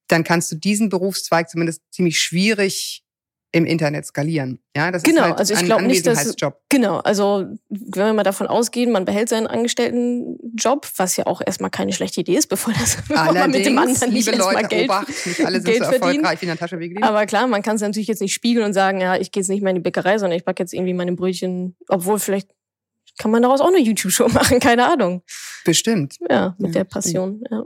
[0.07, 3.05] dann kannst du diesen Berufszweig zumindest ziemlich schwierig
[3.53, 4.61] im Internet skalieren.
[4.77, 6.35] Ja, das genau, ist halt also ich ein glaube nicht, dass
[6.69, 11.71] genau, also wenn wir mal davon ausgehen, man behält seinen Angestelltenjob, was ja auch erstmal
[11.71, 14.85] keine schlechte Idee ist, bevor, das, bevor man mit dem anderen nicht erstmal Leute, Geld,
[14.85, 16.03] Obacht, nicht alle Geld so verdienen.
[16.03, 17.03] erfolgreich wie Natascha Wegelin.
[17.03, 19.49] Aber klar, man kann es natürlich jetzt nicht spiegeln und sagen, ja, ich gehe jetzt
[19.49, 22.51] nicht mehr in die Bäckerei, sondern ich backe jetzt irgendwie meine Brötchen, obwohl vielleicht
[23.19, 25.23] kann man daraus auch eine YouTube-Show machen, keine Ahnung.
[25.65, 26.17] Bestimmt.
[26.31, 27.43] Ja, mit Ja, der Passion.
[27.51, 27.65] Ja.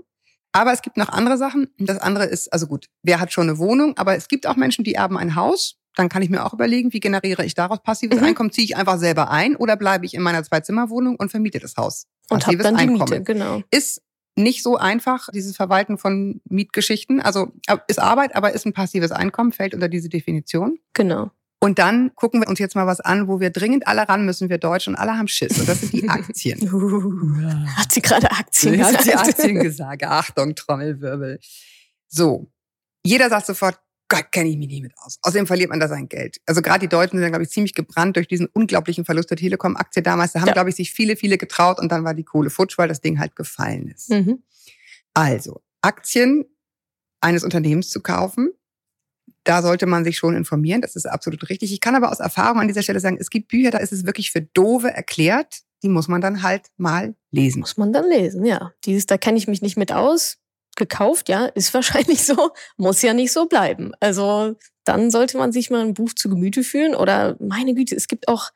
[0.53, 1.69] Aber es gibt noch andere Sachen.
[1.79, 4.85] Das andere ist, also gut, wer hat schon eine Wohnung, aber es gibt auch Menschen,
[4.85, 5.79] die erben ein Haus.
[5.97, 8.27] Dann kann ich mir auch überlegen, wie generiere ich daraus passives Mhm.
[8.27, 8.53] Einkommen?
[8.53, 12.07] Ziehe ich einfach selber ein oder bleibe ich in meiner Zwei-Zimmer-Wohnung und vermiete das Haus?
[12.31, 13.11] Und hab Passives dann die Einkommen.
[13.11, 13.63] Miete, genau.
[13.71, 14.03] Ist
[14.35, 17.21] nicht so einfach, dieses Verwalten von Mietgeschichten.
[17.21, 20.79] Also äh, ist Arbeit, aber ist ein passives Einkommen, fällt unter diese Definition.
[20.95, 21.31] Genau.
[21.63, 24.49] Und dann gucken wir uns jetzt mal was an, wo wir dringend alle ran müssen,
[24.49, 25.61] wir Deutschen, und alle haben Schiss.
[25.61, 26.61] Und das sind die Aktien.
[27.77, 29.07] Hat sie gerade Aktien Sie hat gesagt?
[29.07, 30.03] die Aktien gesagt.
[30.05, 31.39] Achtung, Trommelwirbel.
[32.09, 32.51] So.
[33.05, 35.19] Jeder sagt sofort, Gott, kenne ich mich nie mit aus.
[35.23, 36.41] Außerdem verliert man da sein Geld.
[36.47, 40.03] Also gerade die Deutschen sind, glaube ich, ziemlich gebrannt durch diesen unglaublichen Verlust der Telekom-Aktie
[40.03, 40.33] damals.
[40.33, 40.53] Da haben, Ja.
[40.55, 43.21] glaube ich, sich viele, viele getraut und dann war die Kohle futsch, weil das Ding
[43.21, 44.11] halt gefallen ist.
[44.11, 44.43] Mhm.
[45.15, 46.45] Also, Aktien
[47.21, 48.51] eines Unternehmens zu kaufen,
[49.45, 50.81] da sollte man sich schon informieren.
[50.81, 51.73] Das ist absolut richtig.
[51.73, 54.07] Ich kann aber aus Erfahrung an dieser Stelle sagen, es gibt Bücher, da ist es
[54.07, 55.61] wirklich für Dove erklärt.
[55.83, 57.61] Die muss man dann halt mal lesen.
[57.61, 58.73] Muss man dann lesen, ja.
[58.85, 60.39] Dieses, da kenne ich mich nicht mit aus.
[60.77, 63.93] Gekauft, ja, ist wahrscheinlich so, muss ja nicht so bleiben.
[64.01, 68.09] Also dann sollte man sich mal ein Buch zu Gemüte führen oder meine Güte, es
[68.09, 68.51] gibt auch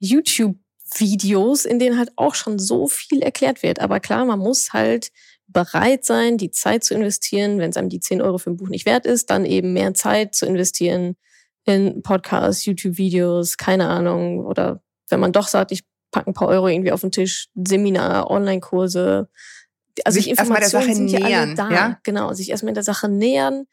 [0.00, 3.80] YouTube-Videos, in denen halt auch schon so viel erklärt wird.
[3.80, 5.12] Aber klar, man muss halt
[5.52, 8.68] bereit sein, die Zeit zu investieren, wenn es einem die 10 Euro für ein Buch
[8.68, 11.16] nicht wert ist, dann eben mehr Zeit zu investieren
[11.64, 14.44] in Podcasts, YouTube-Videos, keine Ahnung.
[14.44, 18.30] Oder wenn man doch sagt, ich packe ein paar Euro irgendwie auf den Tisch, Seminar,
[18.30, 19.28] Online-Kurse.
[20.04, 21.70] Also Sich die erst mal der Sache nähern, da.
[21.70, 21.98] ja?
[22.02, 23.66] Genau, sich erstmal in der Sache nähern.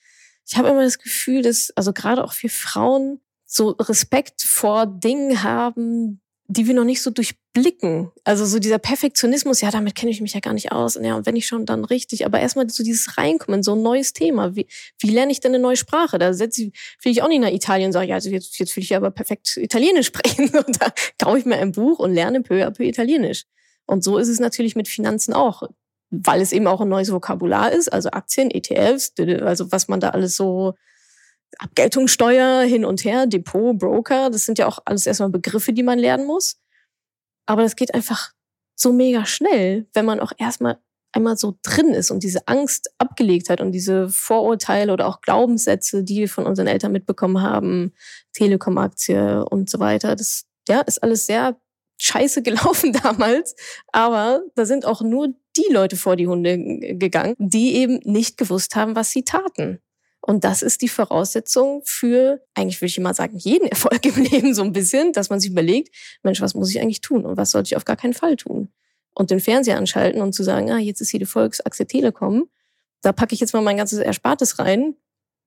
[0.48, 5.44] Ich habe immer das Gefühl, dass, also gerade auch für Frauen, so Respekt vor Dingen
[5.44, 8.12] haben, die wir noch nicht so durchblicken.
[8.24, 10.98] Also so dieser Perfektionismus, ja, damit kenne ich mich ja gar nicht aus.
[10.98, 12.26] Und ja, und wenn ich schon, dann richtig.
[12.26, 14.56] Aber erstmal so dieses Reinkommen, so ein neues Thema.
[14.56, 14.66] Wie,
[14.98, 16.18] wie lerne ich denn eine neue Sprache?
[16.18, 18.76] Da setze ich, will ich auch nicht nach Italien und sage, ja, also jetzt, jetzt
[18.76, 20.50] will ich aber perfekt Italienisch sprechen.
[20.50, 20.92] Und da
[21.24, 23.44] kaufe ich mir ein Buch und lerne peu à peu Italienisch.
[23.86, 25.62] Und so ist es natürlich mit Finanzen auch.
[26.10, 30.10] Weil es eben auch ein neues Vokabular ist, also Aktien, ETFs, also was man da
[30.10, 30.74] alles so
[31.58, 36.00] Abgeltungssteuer hin und her, Depot, Broker, das sind ja auch alles erstmal Begriffe, die man
[36.00, 36.60] lernen muss.
[37.46, 38.34] Aber das geht einfach
[38.76, 40.80] so mega schnell, wenn man auch erstmal
[41.12, 46.04] einmal so drin ist und diese Angst abgelegt hat und diese Vorurteile oder auch Glaubenssätze,
[46.04, 47.94] die wir von unseren Eltern mitbekommen haben,
[48.34, 50.16] Telekom-Aktie und so weiter.
[50.16, 51.60] Das ja, ist alles sehr
[52.00, 53.56] scheiße gelaufen damals.
[53.92, 56.58] Aber da sind auch nur die Leute vor die Hunde
[56.96, 59.80] gegangen, die eben nicht gewusst haben, was sie taten.
[60.22, 64.54] Und das ist die Voraussetzung für, eigentlich würde ich mal sagen, jeden Erfolg im Leben
[64.54, 67.52] so ein bisschen, dass man sich überlegt, Mensch, was muss ich eigentlich tun und was
[67.52, 68.70] sollte ich auf gar keinen Fall tun?
[69.14, 72.50] Und den Fernseher anschalten und zu sagen, ah, jetzt ist hier die Volksachse Telekom,
[73.02, 74.96] da packe ich jetzt mal mein ganzes Erspartes rein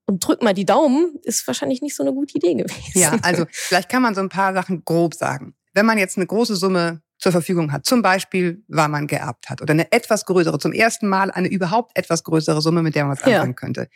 [0.06, 2.98] und drück mal die Daumen, ist wahrscheinlich nicht so eine gute Idee gewesen.
[2.98, 5.54] Ja, also vielleicht kann man so ein paar Sachen grob sagen.
[5.74, 9.62] Wenn man jetzt eine große Summe zur Verfügung hat, zum Beispiel, weil man geerbt hat
[9.62, 13.16] oder eine etwas größere, zum ersten Mal eine überhaupt etwas größere Summe, mit der man
[13.16, 13.36] was Ja.
[13.36, 13.88] anfangen könnte,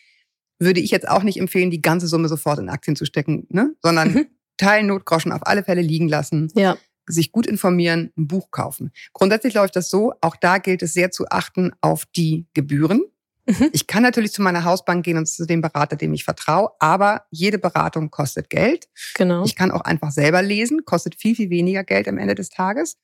[0.59, 3.75] würde ich jetzt auch nicht empfehlen, die ganze Summe sofort in Aktien zu stecken, ne?
[3.83, 4.27] sondern Mhm.
[4.57, 8.90] Teilen Notgroschen auf alle Fälle liegen lassen, Ja, sich gut informieren, ein Buch kaufen.
[9.12, 13.03] Grundsätzlich läuft das so, auch da gilt es sehr zu achten auf die Gebühren.
[13.47, 13.69] Mhm.
[13.73, 17.27] Ich kann natürlich zu meiner Hausbank gehen und zu dem Berater, dem ich vertraue, aber
[17.31, 18.88] jede Beratung kostet Geld.
[19.14, 19.45] genau.
[19.45, 22.97] Ich kann auch einfach selber lesen, kostet viel, viel weniger Geld am Ende des Tages.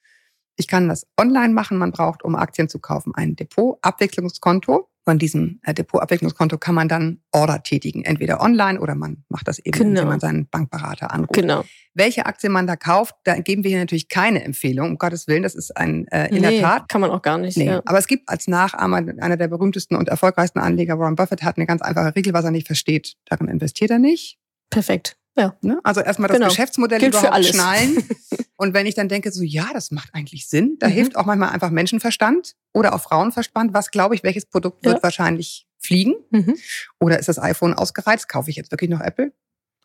[0.56, 1.78] Ich kann das online machen.
[1.78, 4.88] Man braucht, um Aktien zu kaufen, ein Depotabwicklungskonto.
[5.04, 9.58] Von diesem äh, Depotabwicklungskonto kann man dann Order tätigen, entweder online oder man macht das
[9.58, 9.88] eben, Genau.
[9.90, 11.32] indem man seinen Bankberater anruft.
[11.32, 11.64] Genau.
[11.94, 14.90] Welche Aktie man da kauft, da geben wir hier natürlich keine Empfehlung.
[14.90, 17.36] Um Gottes Willen, das ist ein äh, in nee, der Tat kann man auch gar
[17.38, 17.56] nicht.
[17.56, 17.82] Nee, Ja.
[17.84, 21.66] aber es gibt als Nachahmer einer der berühmtesten und erfolgreichsten Anleger, Warren Buffett, hat eine
[21.66, 23.14] ganz einfache Regel, was er nicht versteht.
[23.26, 24.38] Darin investiert er nicht.
[24.70, 25.16] Perfekt.
[25.36, 25.56] Ja.
[25.62, 25.80] Ne?
[25.82, 26.48] Also erstmal das Genau.
[26.50, 27.96] Geschäftsmodell Gilt überhaupt schnallen.
[28.56, 30.92] Und wenn ich dann denke, so ja, das macht eigentlich Sinn, da Mhm.
[30.92, 33.72] hilft auch manchmal einfach Menschenverstand oder auch Frauenverstand.
[33.74, 35.02] Was glaube ich, welches Produkt wird Ja.
[35.02, 36.14] wahrscheinlich fliegen?
[36.30, 36.56] Mhm.
[37.00, 38.28] Oder ist das iPhone ausgereizt?
[38.28, 39.32] Kaufe ich jetzt wirklich noch Apple?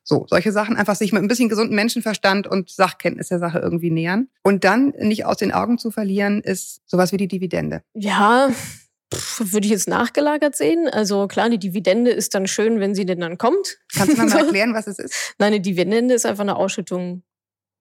[0.04, 3.90] So, solche Sachen einfach sich mit ein bisschen gesunden Menschenverstand und Sachkenntnis der Sache irgendwie
[3.92, 4.30] nähern.
[4.44, 7.84] Und dann nicht aus den Augen zu verlieren, ist sowas wie die Dividende.
[7.94, 8.50] Ja,
[9.14, 10.88] pff, würde ich jetzt nachgelagert sehen.
[10.88, 13.78] Also klar, die Dividende ist dann schön, wenn sie denn dann kommt.
[13.94, 15.36] Kannst du mir mal erklären, was es ist?
[15.38, 17.24] Nein, eine Dividende ist einfach eine Ausschüttung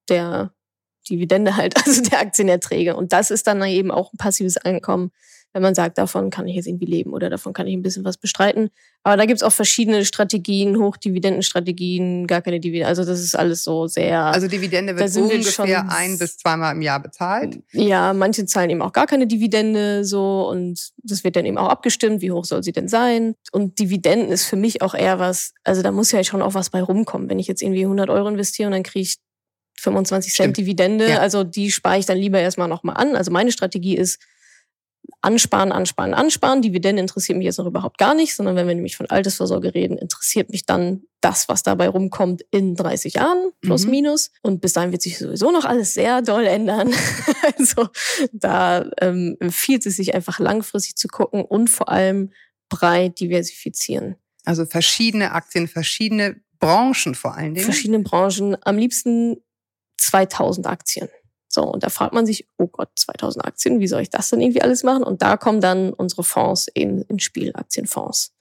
[0.09, 0.53] der
[1.09, 2.95] Dividende halt, also der Aktienerträge.
[2.95, 5.11] Und das ist dann eben auch ein passives Einkommen,
[5.57, 8.05] wenn man sagt, davon kann ich jetzt irgendwie leben oder davon kann ich ein bisschen
[8.05, 8.69] was bestreiten.
[9.01, 12.87] Aber da gibt's auch verschiedene Strategien, Hochdividendenstrategien, gar keine Dividende.
[12.87, 14.21] Also das ist alles so sehr.
[14.25, 17.57] Also Dividende wird ungefähr ein bis zweimal im Jahr bezahlt.
[17.71, 21.69] Ja, manche zahlen eben auch gar keine Dividende so und das wird dann eben auch
[21.69, 23.33] abgestimmt, wie hoch soll sie denn sein.
[23.51, 26.69] Und Dividenden ist für mich auch eher was, also da muss ja schon auch was
[26.69, 27.31] bei rumkommen.
[27.31, 29.17] Wenn ich jetzt irgendwie 100 Euro investiere und dann kriege ich
[29.79, 30.57] 25 Cent Stimmt.
[30.57, 31.17] Dividende, ja.
[31.17, 33.15] also die spare ich dann lieber erstmal nochmal an.
[33.15, 34.19] Also meine Strategie ist,
[35.21, 36.61] ansparen, ansparen, ansparen.
[36.61, 39.97] Dividende interessiert mich jetzt noch überhaupt gar nicht, sondern wenn wir nämlich von Altersvorsorge reden,
[39.97, 43.91] interessiert mich dann das, was dabei rumkommt in 30 Jahren, plus mhm.
[43.91, 44.31] minus.
[44.41, 46.93] Und bis dahin wird sich sowieso noch alles sehr doll ändern.
[47.57, 47.89] also
[48.31, 52.31] da ähm, empfiehlt es sich einfach langfristig zu gucken und vor allem
[52.69, 54.15] breit diversifizieren.
[54.45, 57.65] Also verschiedene Aktien, verschiedene Branchen vor allen Dingen.
[57.65, 59.37] Verschiedene Branchen, am liebsten
[59.97, 61.09] 2000 Aktien.
[61.49, 64.41] So, und da fragt man sich, oh Gott, 2000 Aktien, wie soll ich das denn
[64.41, 65.03] irgendwie alles machen?
[65.03, 68.33] Und da kommen dann unsere Fonds eben ins Spiel, Aktienfonds.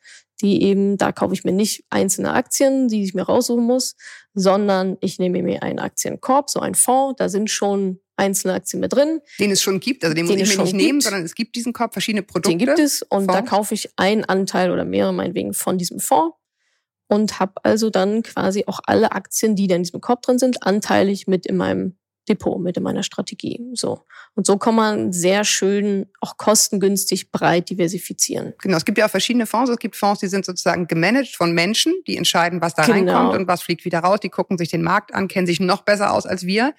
[0.42, 3.96] Die eben, da kaufe ich mir nicht einzelne Aktien, die ich mir raussuchen muss,
[4.34, 8.92] sondern ich nehme mir einen Aktienkorb, so einen Fonds, da sind schon einzelne Aktien mit
[8.92, 9.20] drin.
[9.38, 10.82] Den es schon gibt, also den, den muss ich mir nicht gibt.
[10.82, 12.50] nehmen, sondern es gibt diesen Korb, verschiedene Produkte.
[12.50, 13.32] Den gibt es und Fonds.
[13.32, 16.36] da kaufe ich einen Anteil oder mehrere meinetwegen von diesem Fonds
[17.08, 20.64] und habe also dann quasi auch alle Aktien, die da in diesem Korb drin sind,
[20.64, 21.96] anteilig mit in meinem
[22.28, 23.60] Depot mit in meiner Strategie.
[23.74, 24.02] So.
[24.34, 28.54] Und so kann man sehr schön auch kostengünstig breit diversifizieren.
[28.60, 28.76] Genau.
[28.76, 29.70] Es gibt ja auch verschiedene Fonds.
[29.70, 33.16] Es gibt Fonds, die sind sozusagen gemanagt von Menschen, die entscheiden, was da genau.
[33.16, 34.20] reinkommt und was fliegt wieder raus.
[34.20, 36.74] Die gucken sich den Markt an, kennen sich noch besser aus als wir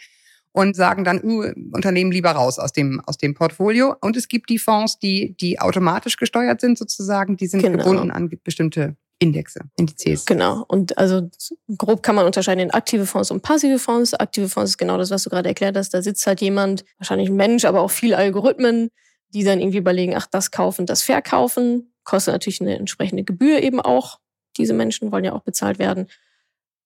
[0.51, 3.95] und sagen dann, uh, Unternehmen lieber raus aus dem, aus dem Portfolio.
[4.01, 7.37] Und es gibt die Fonds, die, die automatisch gesteuert sind sozusagen.
[7.37, 7.77] Die sind genau.
[7.77, 10.25] gebunden an bestimmte Indexe, Indizes.
[10.25, 10.63] Genau.
[10.67, 11.29] Und also
[11.75, 14.13] grob kann man unterscheiden in aktive Fonds und passive Fonds.
[14.13, 15.93] Aktive Fonds ist genau das, was du gerade erklärt hast.
[15.93, 18.91] Da sitzt halt jemand, wahrscheinlich ein Mensch, aber auch viele Algorithmen,
[19.29, 21.93] die dann irgendwie überlegen, ach, das kaufen, das verkaufen.
[22.03, 24.19] Kostet natürlich eine entsprechende Gebühr eben auch.
[24.55, 26.07] Diese Menschen wollen ja auch bezahlt werden.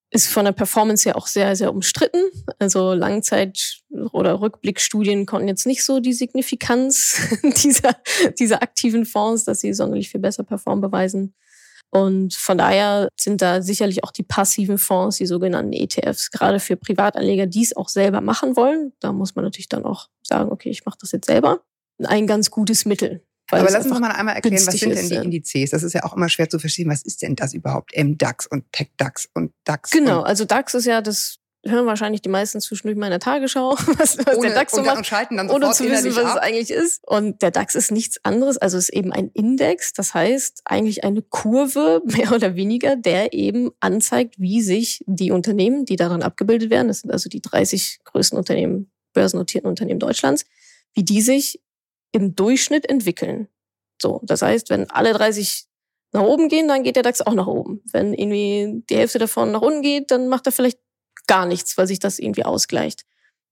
[0.10, 2.22] Ist von der Performance her auch sehr, sehr umstritten.
[2.60, 7.22] Also Langzeit- oder Rückblickstudien konnten jetzt nicht so die Signifikanz
[7.63, 7.96] dieser,
[8.39, 11.34] dieser aktiven Fonds, dass sie sonderlich viel besser performen, beweisen.
[11.91, 16.77] Und von daher sind da sicherlich auch die passiven Fonds, die sogenannten ETFs, gerade für
[16.77, 18.93] Privatanleger, die es auch selber machen wollen.
[19.01, 21.62] Da muss man natürlich dann auch sagen, okay, ich mache das jetzt selber.
[22.04, 23.23] Ein ganz gutes Mittel.
[23.51, 25.71] Aber lass uns mal einmal erklären, was sind denn die Indizes?
[25.71, 26.89] Das ist ja auch immer schwer zu verstehen.
[26.89, 27.91] Was ist denn das überhaupt?
[27.97, 29.91] MDAX und TechDAX und DAX.
[29.91, 34.38] Genau, also DAX ist ja das hören wahrscheinlich die meisten zwischendurch meiner Tagesschau, was, was
[34.38, 35.12] ohne, der DAX so macht,
[35.50, 36.38] ohne zu wissen, was ab.
[36.38, 37.08] es eigentlich ist.
[37.08, 41.21] Und der DAX ist nichts anderes, also ist eben ein Index, das heißt eigentlich eine
[41.21, 46.88] Kurve, mehr oder weniger, der eben anzeigt, wie sich die Unternehmen, die daran abgebildet werden,
[46.88, 50.45] das sind also die 30 größten Unternehmen, börsennotierten Unternehmen Deutschlands,
[50.93, 51.62] wie die sich
[52.12, 53.47] im Durchschnitt entwickeln.
[54.02, 55.65] So, das heißt, wenn alle 30
[56.13, 57.82] nach oben gehen, dann geht der DAX auch nach oben.
[57.91, 60.80] Wenn irgendwie die Hälfte davon nach unten geht, dann macht er vielleicht
[61.28, 63.04] gar nichts, weil sich das irgendwie ausgleicht.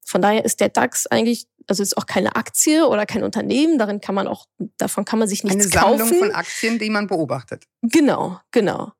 [0.05, 4.01] Von daher ist der DAX eigentlich, also ist auch keine Aktie oder kein Unternehmen, darin
[4.01, 5.93] kann man auch, davon kann man sich nichts kaufen.
[5.93, 7.65] Eine Sammlung von Aktien, die man beobachtet.
[7.83, 8.91] Genau, genau.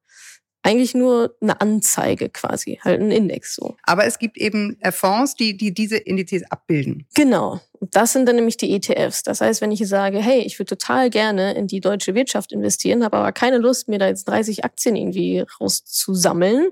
[0.62, 3.78] Eigentlich nur eine Anzeige quasi, halt ein Index so.
[3.84, 7.08] Aber es gibt eben äh, Fonds, die, die diese Indizes abbilden.
[7.16, 7.62] Genau.
[7.80, 9.24] Das sind dann nämlich die ETFs.
[9.24, 13.06] Das heißt, wenn ich sage, hey, ich würde total gerne in die deutsche Wirtschaft investieren,
[13.06, 16.68] habe aber keine Lust, mir da jetzt 30 Aktien irgendwie rauszusammeln,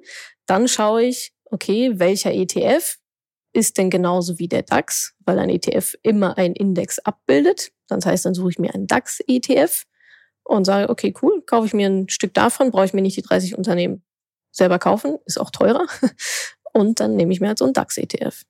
[0.45, 2.97] dann schaue ich, okay, welcher ETF
[3.53, 7.71] ist denn genauso wie der DAX, weil ein ETF immer einen Index abbildet.
[7.87, 9.85] Das heißt, dann suche ich mir einen DAX-ETF
[10.43, 13.21] und sage, okay, cool, kaufe ich mir ein Stück davon, brauche ich mir nicht die
[13.21, 14.03] 30 Unternehmen
[14.51, 15.87] selber kaufen, ist auch teurer.
[16.73, 18.43] Und dann nehme ich mir halt so einen DAX-ETF.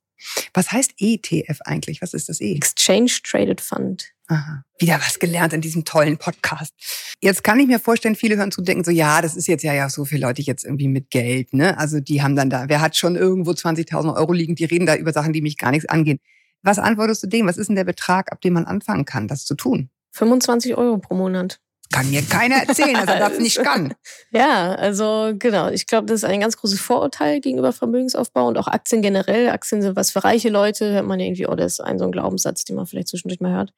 [0.53, 2.01] Was heißt ETF eigentlich?
[2.01, 2.55] Was ist das E?
[2.55, 4.11] Exchange Traded Fund.
[4.27, 4.63] Aha.
[4.77, 6.73] Wieder was gelernt in diesem tollen Podcast.
[7.21, 9.73] Jetzt kann ich mir vorstellen, viele hören zu denken so, ja, das ist jetzt ja,
[9.73, 11.77] ja so viele Leute jetzt irgendwie mit Geld, ne?
[11.77, 14.95] Also die haben dann da, wer hat schon irgendwo 20.000 Euro liegen, die reden da
[14.95, 16.19] über Sachen, die mich gar nichts angehen.
[16.61, 17.47] Was antwortest du dem?
[17.47, 19.89] Was ist denn der Betrag, ab dem man anfangen kann, das zu tun?
[20.11, 21.59] 25 Euro pro Monat.
[21.91, 23.93] Kann mir keiner erzählen, dass er das nicht kann.
[24.31, 25.69] Ja, also genau.
[25.69, 29.49] Ich glaube, das ist ein ganz großes Vorurteil gegenüber Vermögensaufbau und auch Aktien generell.
[29.49, 32.11] Aktien sind was für reiche Leute, hört man irgendwie, oh, das ist ein so ein
[32.11, 33.73] Glaubenssatz, den man vielleicht zwischendurch mal hört.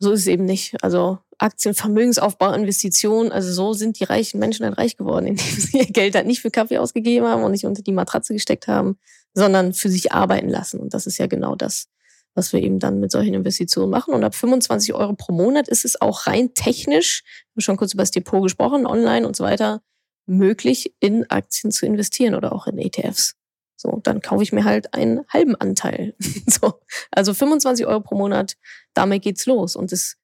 [0.00, 0.82] So ist es eben nicht.
[0.82, 5.78] Also Aktien, Vermögensaufbau, Investitionen, also so sind die reichen Menschen dann reich geworden, indem sie
[5.78, 8.98] ihr Geld halt nicht für Kaffee ausgegeben haben und nicht unter die Matratze gesteckt haben,
[9.34, 10.80] sondern für sich arbeiten lassen.
[10.80, 11.86] Und das ist ja genau das,
[12.34, 14.14] was wir eben dann mit solchen Investitionen machen.
[14.14, 17.94] Und ab 25 Euro pro Monat ist es auch rein technisch, wir haben schon kurz
[17.94, 19.82] über das Depot gesprochen, online und so weiter,
[20.26, 23.34] möglich, in Aktien zu investieren oder auch in ETFs.
[23.80, 26.14] So, dann kaufe ich mir halt einen halben Anteil.
[26.46, 28.58] so, also 25 Euro pro Monat,
[28.92, 29.74] damit geht's los.
[29.74, 30.18] Und das,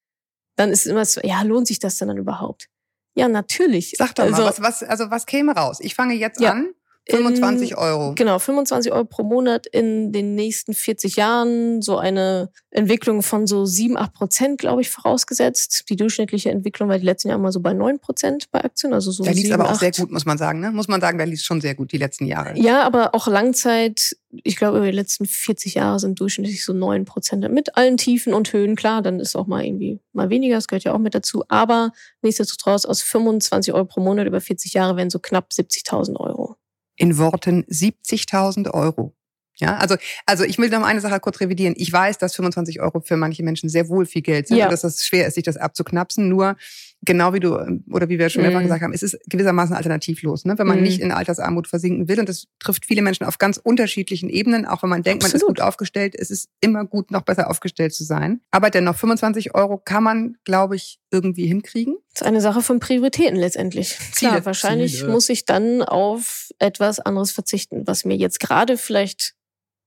[0.57, 2.69] dann ist immer so, ja, lohnt sich das denn dann überhaupt?
[3.14, 3.95] Ja, natürlich.
[3.97, 5.79] Sag doch also, mal, was, was, also was käme raus?
[5.81, 6.75] Ich fange jetzt ja, an
[7.09, 8.14] 25 in, Euro.
[8.14, 11.81] Genau, 25 Euro pro Monat in den nächsten 40 Jahren.
[11.81, 15.85] So eine Entwicklung von so 7, 8 Prozent, glaube ich, vorausgesetzt.
[15.88, 18.92] Die durchschnittliche Entwicklung war die letzten Jahre mal so bei 9 Prozent bei Aktien.
[18.92, 19.81] Also so da lief aber auch 8.
[19.81, 20.61] sehr gut, muss man sagen.
[20.61, 20.73] Ne?
[20.73, 22.59] Muss man sagen, da lief schon sehr gut die letzten Jahre.
[22.59, 24.16] Ja, aber auch Langzeit.
[24.42, 27.49] Ich glaube, über die letzten 40 Jahre sind durchschnittlich so 9 Prozent.
[27.51, 30.57] Mit allen Tiefen und Höhen, klar, dann ist auch mal irgendwie mal weniger.
[30.57, 31.45] Das gehört ja auch mit dazu.
[31.49, 31.92] Aber
[32.23, 36.45] nichtsdestotrotz aus 25 Euro pro Monat über 40 Jahre wären so knapp 70.000 Euro
[36.96, 39.14] in Worten 70.000 Euro.
[39.59, 41.74] Ja, also, also ich will noch eine Sache kurz revidieren.
[41.78, 44.66] Ich weiß, dass 25 Euro für manche Menschen sehr wohl viel Geld sind ja.
[44.66, 46.28] und dass es schwer ist, sich das abzuknapsen.
[46.28, 46.56] Nur
[47.07, 47.55] genau wie du
[47.90, 48.64] oder wie wir schon mehrfach mhm.
[48.64, 50.59] gesagt haben, es ist gewissermaßen alternativlos, ne?
[50.59, 50.83] wenn man mhm.
[50.83, 52.21] nicht in Altersarmut versinken will.
[52.21, 54.66] Und das trifft viele Menschen auf ganz unterschiedlichen Ebenen.
[54.66, 55.42] Auch wenn man denkt, Absolut.
[55.42, 58.40] man ist gut aufgestellt, es ist immer gut, noch besser aufgestellt zu sein.
[58.51, 61.97] Aber dennoch 25 Euro kann man, glaube ich, irgendwie hinkriegen.
[62.12, 63.97] Das ist eine Sache von Prioritäten letztendlich.
[64.12, 65.12] Ziele, Klar, wahrscheinlich Ziele.
[65.12, 69.35] muss ich dann auf etwas anderes verzichten, was mir jetzt gerade vielleicht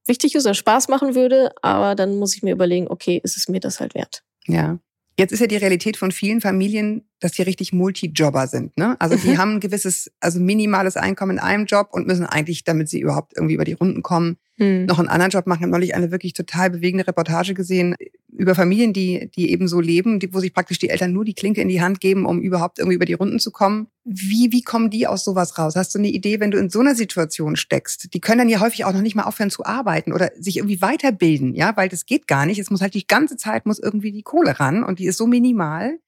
[0.06, 3.48] wichtig ist oder Spaß machen würde, aber dann muss ich mir überlegen, okay, ist es
[3.48, 4.24] mir das halt wert?
[4.48, 4.80] Ja.
[5.20, 8.78] Jetzt ist ja die Realität von vielen Familien, dass die richtig Multijobber sind.
[8.78, 8.96] Ne?
[9.00, 9.38] Also die mhm.
[9.38, 13.34] haben ein gewisses, also minimales Einkommen in einem Job und müssen eigentlich, damit sie überhaupt
[13.36, 14.86] irgendwie über die Runden kommen, hm.
[14.86, 15.60] noch einen anderen Job machen.
[15.60, 17.96] Ich habe neulich eine wirklich total bewegende Reportage gesehen
[18.40, 21.34] über Familien, die, die eben so leben, die, wo sich praktisch die Eltern nur die
[21.34, 23.88] Klinke in die Hand geben, um überhaupt irgendwie über die Runden zu kommen.
[24.06, 25.76] Wie, wie kommen die aus sowas raus?
[25.76, 28.14] Hast du eine Idee, wenn du in so einer Situation steckst?
[28.14, 30.82] Die können dann ja häufig auch noch nicht mal aufhören zu arbeiten oder sich irgendwie
[30.82, 32.60] weiterbilden, ja, weil das geht gar nicht.
[32.60, 35.28] Es muss halt die ganze Zeit muss irgendwie die Kohle ran und die ist so
[35.28, 36.00] minimal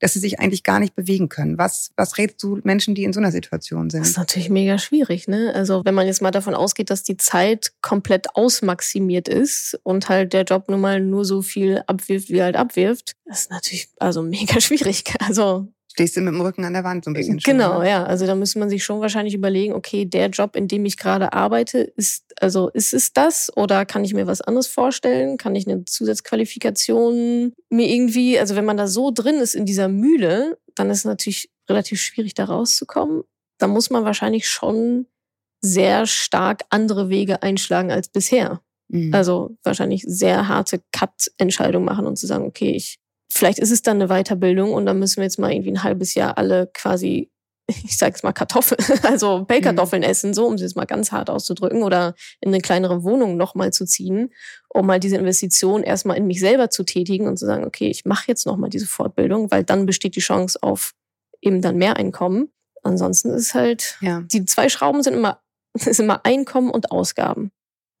[0.00, 1.58] dass sie sich eigentlich gar nicht bewegen können.
[1.58, 4.00] Was, was rätst du Menschen, die in so einer Situation sind?
[4.00, 5.52] Das ist natürlich mega schwierig, ne?
[5.54, 10.32] Also wenn man jetzt mal davon ausgeht, dass die Zeit komplett ausmaximiert ist und halt
[10.32, 13.88] der Job nun mal nur so viel abwirft, wie er halt abwirft, das ist natürlich
[13.98, 15.04] also mega schwierig.
[15.20, 17.40] Also stehst du mit dem Rücken an der Wand so ein bisschen.
[17.40, 18.04] Schon, genau, ja.
[18.04, 21.32] Also da müsste man sich schon wahrscheinlich überlegen, okay, der Job, in dem ich gerade
[21.32, 25.38] arbeite, ist, also ist es das oder kann ich mir was anderes vorstellen?
[25.38, 29.88] Kann ich eine Zusatzqualifikation mir irgendwie, also wenn man da so drin ist in dieser
[29.88, 33.24] Mühle, dann ist es natürlich relativ schwierig, da rauszukommen.
[33.58, 35.06] Da muss man wahrscheinlich schon
[35.60, 38.60] sehr stark andere Wege einschlagen als bisher.
[38.86, 39.12] Mhm.
[39.12, 44.00] Also wahrscheinlich sehr harte Cut-Entscheidungen machen und zu sagen, okay, ich vielleicht ist es dann
[44.00, 47.30] eine Weiterbildung und dann müssen wir jetzt mal irgendwie ein halbes Jahr alle quasi,
[47.66, 50.08] ich sage jetzt mal Kartoffeln, also Pellkartoffeln mhm.
[50.08, 53.72] essen, so um es jetzt mal ganz hart auszudrücken, oder in eine kleinere Wohnung nochmal
[53.72, 54.32] zu ziehen,
[54.68, 58.04] um mal diese Investition erstmal in mich selber zu tätigen und zu sagen, okay, ich
[58.04, 60.94] mache jetzt nochmal diese Fortbildung, weil dann besteht die Chance auf
[61.40, 62.50] eben dann mehr Einkommen.
[62.82, 64.22] Ansonsten ist halt, ja.
[64.26, 65.40] die zwei Schrauben sind immer,
[65.74, 67.50] ist immer Einkommen und Ausgaben.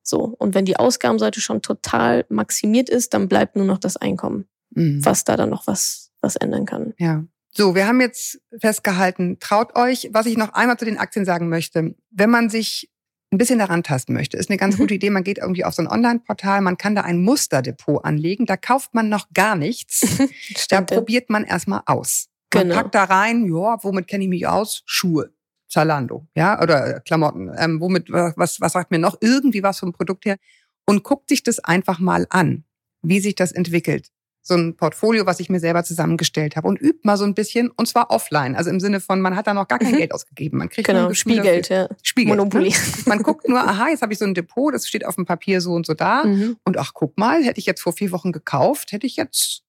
[0.02, 0.34] So.
[0.38, 5.04] Und wenn die Ausgabenseite schon total maximiert ist, dann bleibt nur noch das Einkommen mhm.
[5.04, 6.94] was da dann noch was, was ändern kann.
[6.98, 7.24] Ja.
[7.50, 11.48] So, wir haben jetzt festgehalten, traut euch, was ich noch einmal zu den Aktien sagen
[11.48, 11.94] möchte.
[12.10, 12.90] Wenn man sich
[13.30, 15.10] ein bisschen daran tasten möchte, ist eine ganz gute Idee.
[15.10, 18.46] Man geht irgendwie auf so ein Online-Portal, man kann da ein Musterdepot anlegen.
[18.46, 20.06] Da kauft man noch gar nichts.
[20.68, 22.28] da probiert man erstmal aus.
[22.54, 22.76] Man genau.
[22.76, 24.82] packt da rein, ja, womit kenne ich mich aus?
[24.86, 25.32] Schuhe.
[25.70, 27.50] Zalando, ja, oder Klamotten.
[27.58, 29.18] Ähm, womit, was, was sagt mir noch?
[29.20, 30.36] Irgendwie was vom Produkt her.
[30.86, 32.64] Und guckt sich das einfach mal an,
[33.02, 34.08] wie sich das entwickelt
[34.48, 37.70] so ein Portfolio, was ich mir selber zusammengestellt habe und übt mal so ein bisschen
[37.70, 38.56] und zwar offline.
[38.56, 39.98] Also im Sinne von, man hat da noch gar kein mhm.
[39.98, 40.58] Geld ausgegeben.
[40.58, 41.88] Man kriegt genau, Spielgeld, ja.
[42.02, 42.36] Spielgeld.
[42.36, 42.42] Ne?
[42.42, 42.70] Monopoly.
[42.70, 42.76] Ne?
[43.06, 45.60] Man guckt nur, aha, jetzt habe ich so ein Depot, das steht auf dem Papier
[45.60, 46.24] so und so da.
[46.24, 46.56] Mhm.
[46.64, 49.62] Und ach, guck mal, hätte ich jetzt vor vier Wochen gekauft, hätte ich jetzt,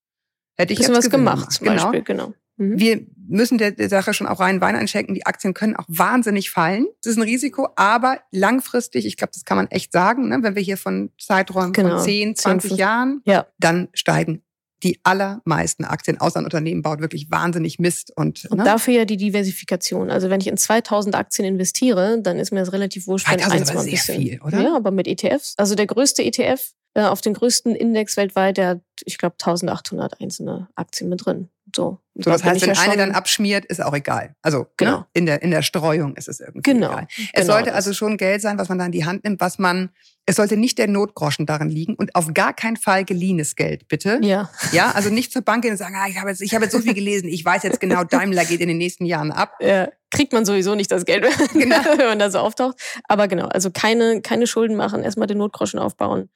[0.55, 1.51] hätte ich jetzt was gemacht.
[1.51, 1.83] Zum genau.
[1.83, 2.33] Beispiel, genau.
[2.57, 2.79] Mhm.
[2.79, 5.13] Wir müssen der, der Sache schon auch rein Wein einschenken.
[5.13, 6.87] Die Aktien können auch wahnsinnig fallen.
[7.03, 10.39] Das ist ein Risiko, aber langfristig, ich glaube, das kann man echt sagen, ne?
[10.41, 11.97] wenn wir hier von Zeiträumen genau.
[11.97, 13.45] von 10, 20 Jahren, ja.
[13.59, 14.41] dann steigen
[14.83, 18.11] die allermeisten Aktien, außer ein Unternehmen baut wirklich wahnsinnig Mist.
[18.15, 18.63] Und, und ne?
[18.63, 20.09] dafür ja die Diversifikation.
[20.09, 23.73] Also wenn ich in 2000 Aktien investiere, dann ist mir das relativ wurscht, wenn eins
[23.73, 24.21] mal ein bisschen.
[24.21, 24.61] Viel, oder?
[24.61, 25.53] Ja, aber mit ETFs.
[25.57, 30.19] Also der größte ETF äh, auf den größten Index weltweit, der hat, ich glaube, 1800
[30.19, 31.49] einzelne Aktien mit drin.
[31.73, 34.35] So, so das heißt, wenn ja eine dann abschmiert, ist auch egal.
[34.41, 34.97] Also ne, genau.
[34.97, 36.91] Ne, in, der, in der Streuung ist es irgendwie genau.
[36.91, 37.07] egal.
[37.09, 37.75] Es genau sollte das.
[37.75, 39.91] also schon Geld sein, was man da in die Hand nimmt, was man,
[40.25, 44.19] es sollte nicht der Notgroschen darin liegen und auf gar keinen Fall geliehenes Geld, bitte.
[44.23, 44.49] Ja.
[44.71, 46.73] Ja, also nicht zur Bank gehen und sagen, ah, ich habe jetzt, ich habe jetzt
[46.73, 49.53] so viel gelesen, ich weiß jetzt genau, Daimler geht in den nächsten Jahren ab.
[49.61, 49.89] Ja.
[50.09, 51.77] Kriegt man sowieso nicht das Geld, genau.
[51.97, 52.77] wenn man da so auftaucht.
[53.07, 56.29] Aber genau, also keine, keine Schulden machen, erstmal den Notgroschen aufbauen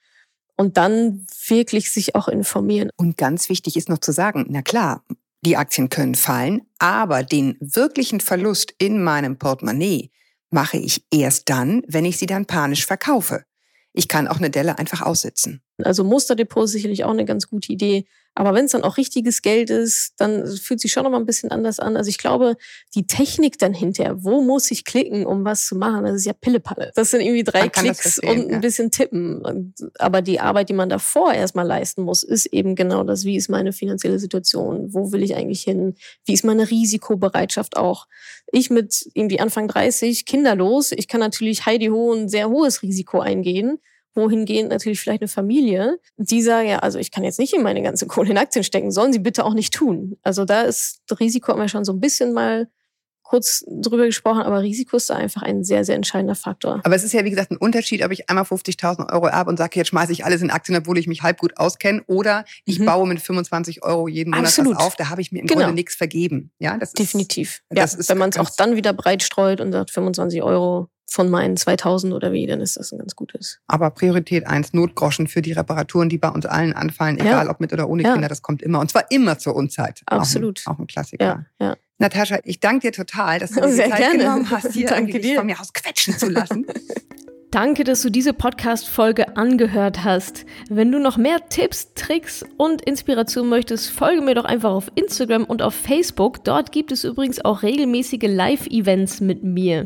[0.55, 2.89] und dann wirklich sich auch informieren.
[2.97, 5.03] Und ganz wichtig ist noch zu sagen, na klar,
[5.41, 10.09] die Aktien können fallen, aber den wirklichen Verlust in meinem Portemonnaie,
[10.53, 13.43] mache ich erst dann, wenn ich sie dann panisch verkaufe.
[13.91, 15.61] Ich kann auch eine Delle einfach aussitzen.
[15.83, 18.05] Also Musterdepot ist sicherlich auch eine ganz gute Idee.
[18.35, 21.25] Aber wenn es dann auch richtiges Geld ist, dann fühlt sich schon noch mal ein
[21.25, 21.95] bisschen anders an.
[21.95, 22.55] Also ich glaube,
[22.95, 26.33] die Technik dann hinterher, wo muss ich klicken, um was zu machen, das ist ja
[26.33, 26.91] Pillepalle.
[26.95, 29.73] Das sind irgendwie drei Klicks und ein bisschen tippen.
[29.99, 33.23] Aber die Arbeit, die man davor erstmal leisten muss, ist eben genau das.
[33.23, 34.93] Wie ist meine finanzielle Situation?
[34.93, 35.95] Wo will ich eigentlich hin?
[36.25, 38.07] Wie ist meine Risikobereitschaft auch?
[38.51, 43.19] Ich mit irgendwie Anfang 30, kinderlos, ich kann natürlich Heidi Ho ein sehr hohes Risiko
[43.19, 43.79] eingehen
[44.15, 47.81] wohingehend natürlich vielleicht eine Familie, die sagen, ja, also ich kann jetzt nicht in meine
[47.81, 50.17] ganze Kohle in Aktien stecken, sollen sie bitte auch nicht tun.
[50.23, 52.67] Also da ist das Risiko, haben wir schon so ein bisschen mal
[53.33, 56.81] kurz drüber gesprochen, aber Risiko ist da einfach ein sehr, sehr entscheidender Faktor.
[56.83, 59.57] Aber es ist ja, wie gesagt, ein Unterschied, ob ich einmal 50.000 Euro ab und
[59.57, 62.77] sage, jetzt schmeiße ich alles in Aktien, obwohl ich mich halb gut auskenne, oder ich
[62.77, 62.85] mhm.
[62.85, 64.75] baue mit 25 Euro jeden Monat Absolut.
[64.75, 65.61] was auf, da habe ich mir im genau.
[65.61, 66.51] Grunde nichts vergeben.
[66.59, 67.63] Ja, das ist, Definitiv.
[67.69, 70.89] Das ja, ist wenn man es auch dann wieder breit streut und sagt 25 Euro
[71.05, 73.59] von meinen 2000 oder wie, dann ist das ein ganz gutes.
[73.67, 77.51] Aber Priorität eins Notgroschen für die Reparaturen, die bei uns allen anfallen, egal ja.
[77.51, 78.13] ob mit oder ohne ja.
[78.13, 78.79] Kinder, das kommt immer.
[78.79, 80.01] Und zwar immer zur Unzeit.
[80.05, 80.61] Absolut.
[80.65, 81.45] Auch ein, auch ein Klassiker.
[81.59, 81.75] Ja, ja.
[81.99, 84.17] Natascha, ich danke dir total, dass du dir Sehr Zeit gerne.
[84.17, 85.37] genommen hast, hier danke dir.
[85.37, 86.65] von mir aus quetschen zu lassen.
[87.53, 90.43] Danke, dass du diese Podcast-Folge angehört hast.
[90.71, 95.43] Wenn du noch mehr Tipps, Tricks und Inspiration möchtest, folge mir doch einfach auf Instagram
[95.43, 96.43] und auf Facebook.
[96.43, 99.85] Dort gibt es übrigens auch regelmäßige Live-Events mit mir.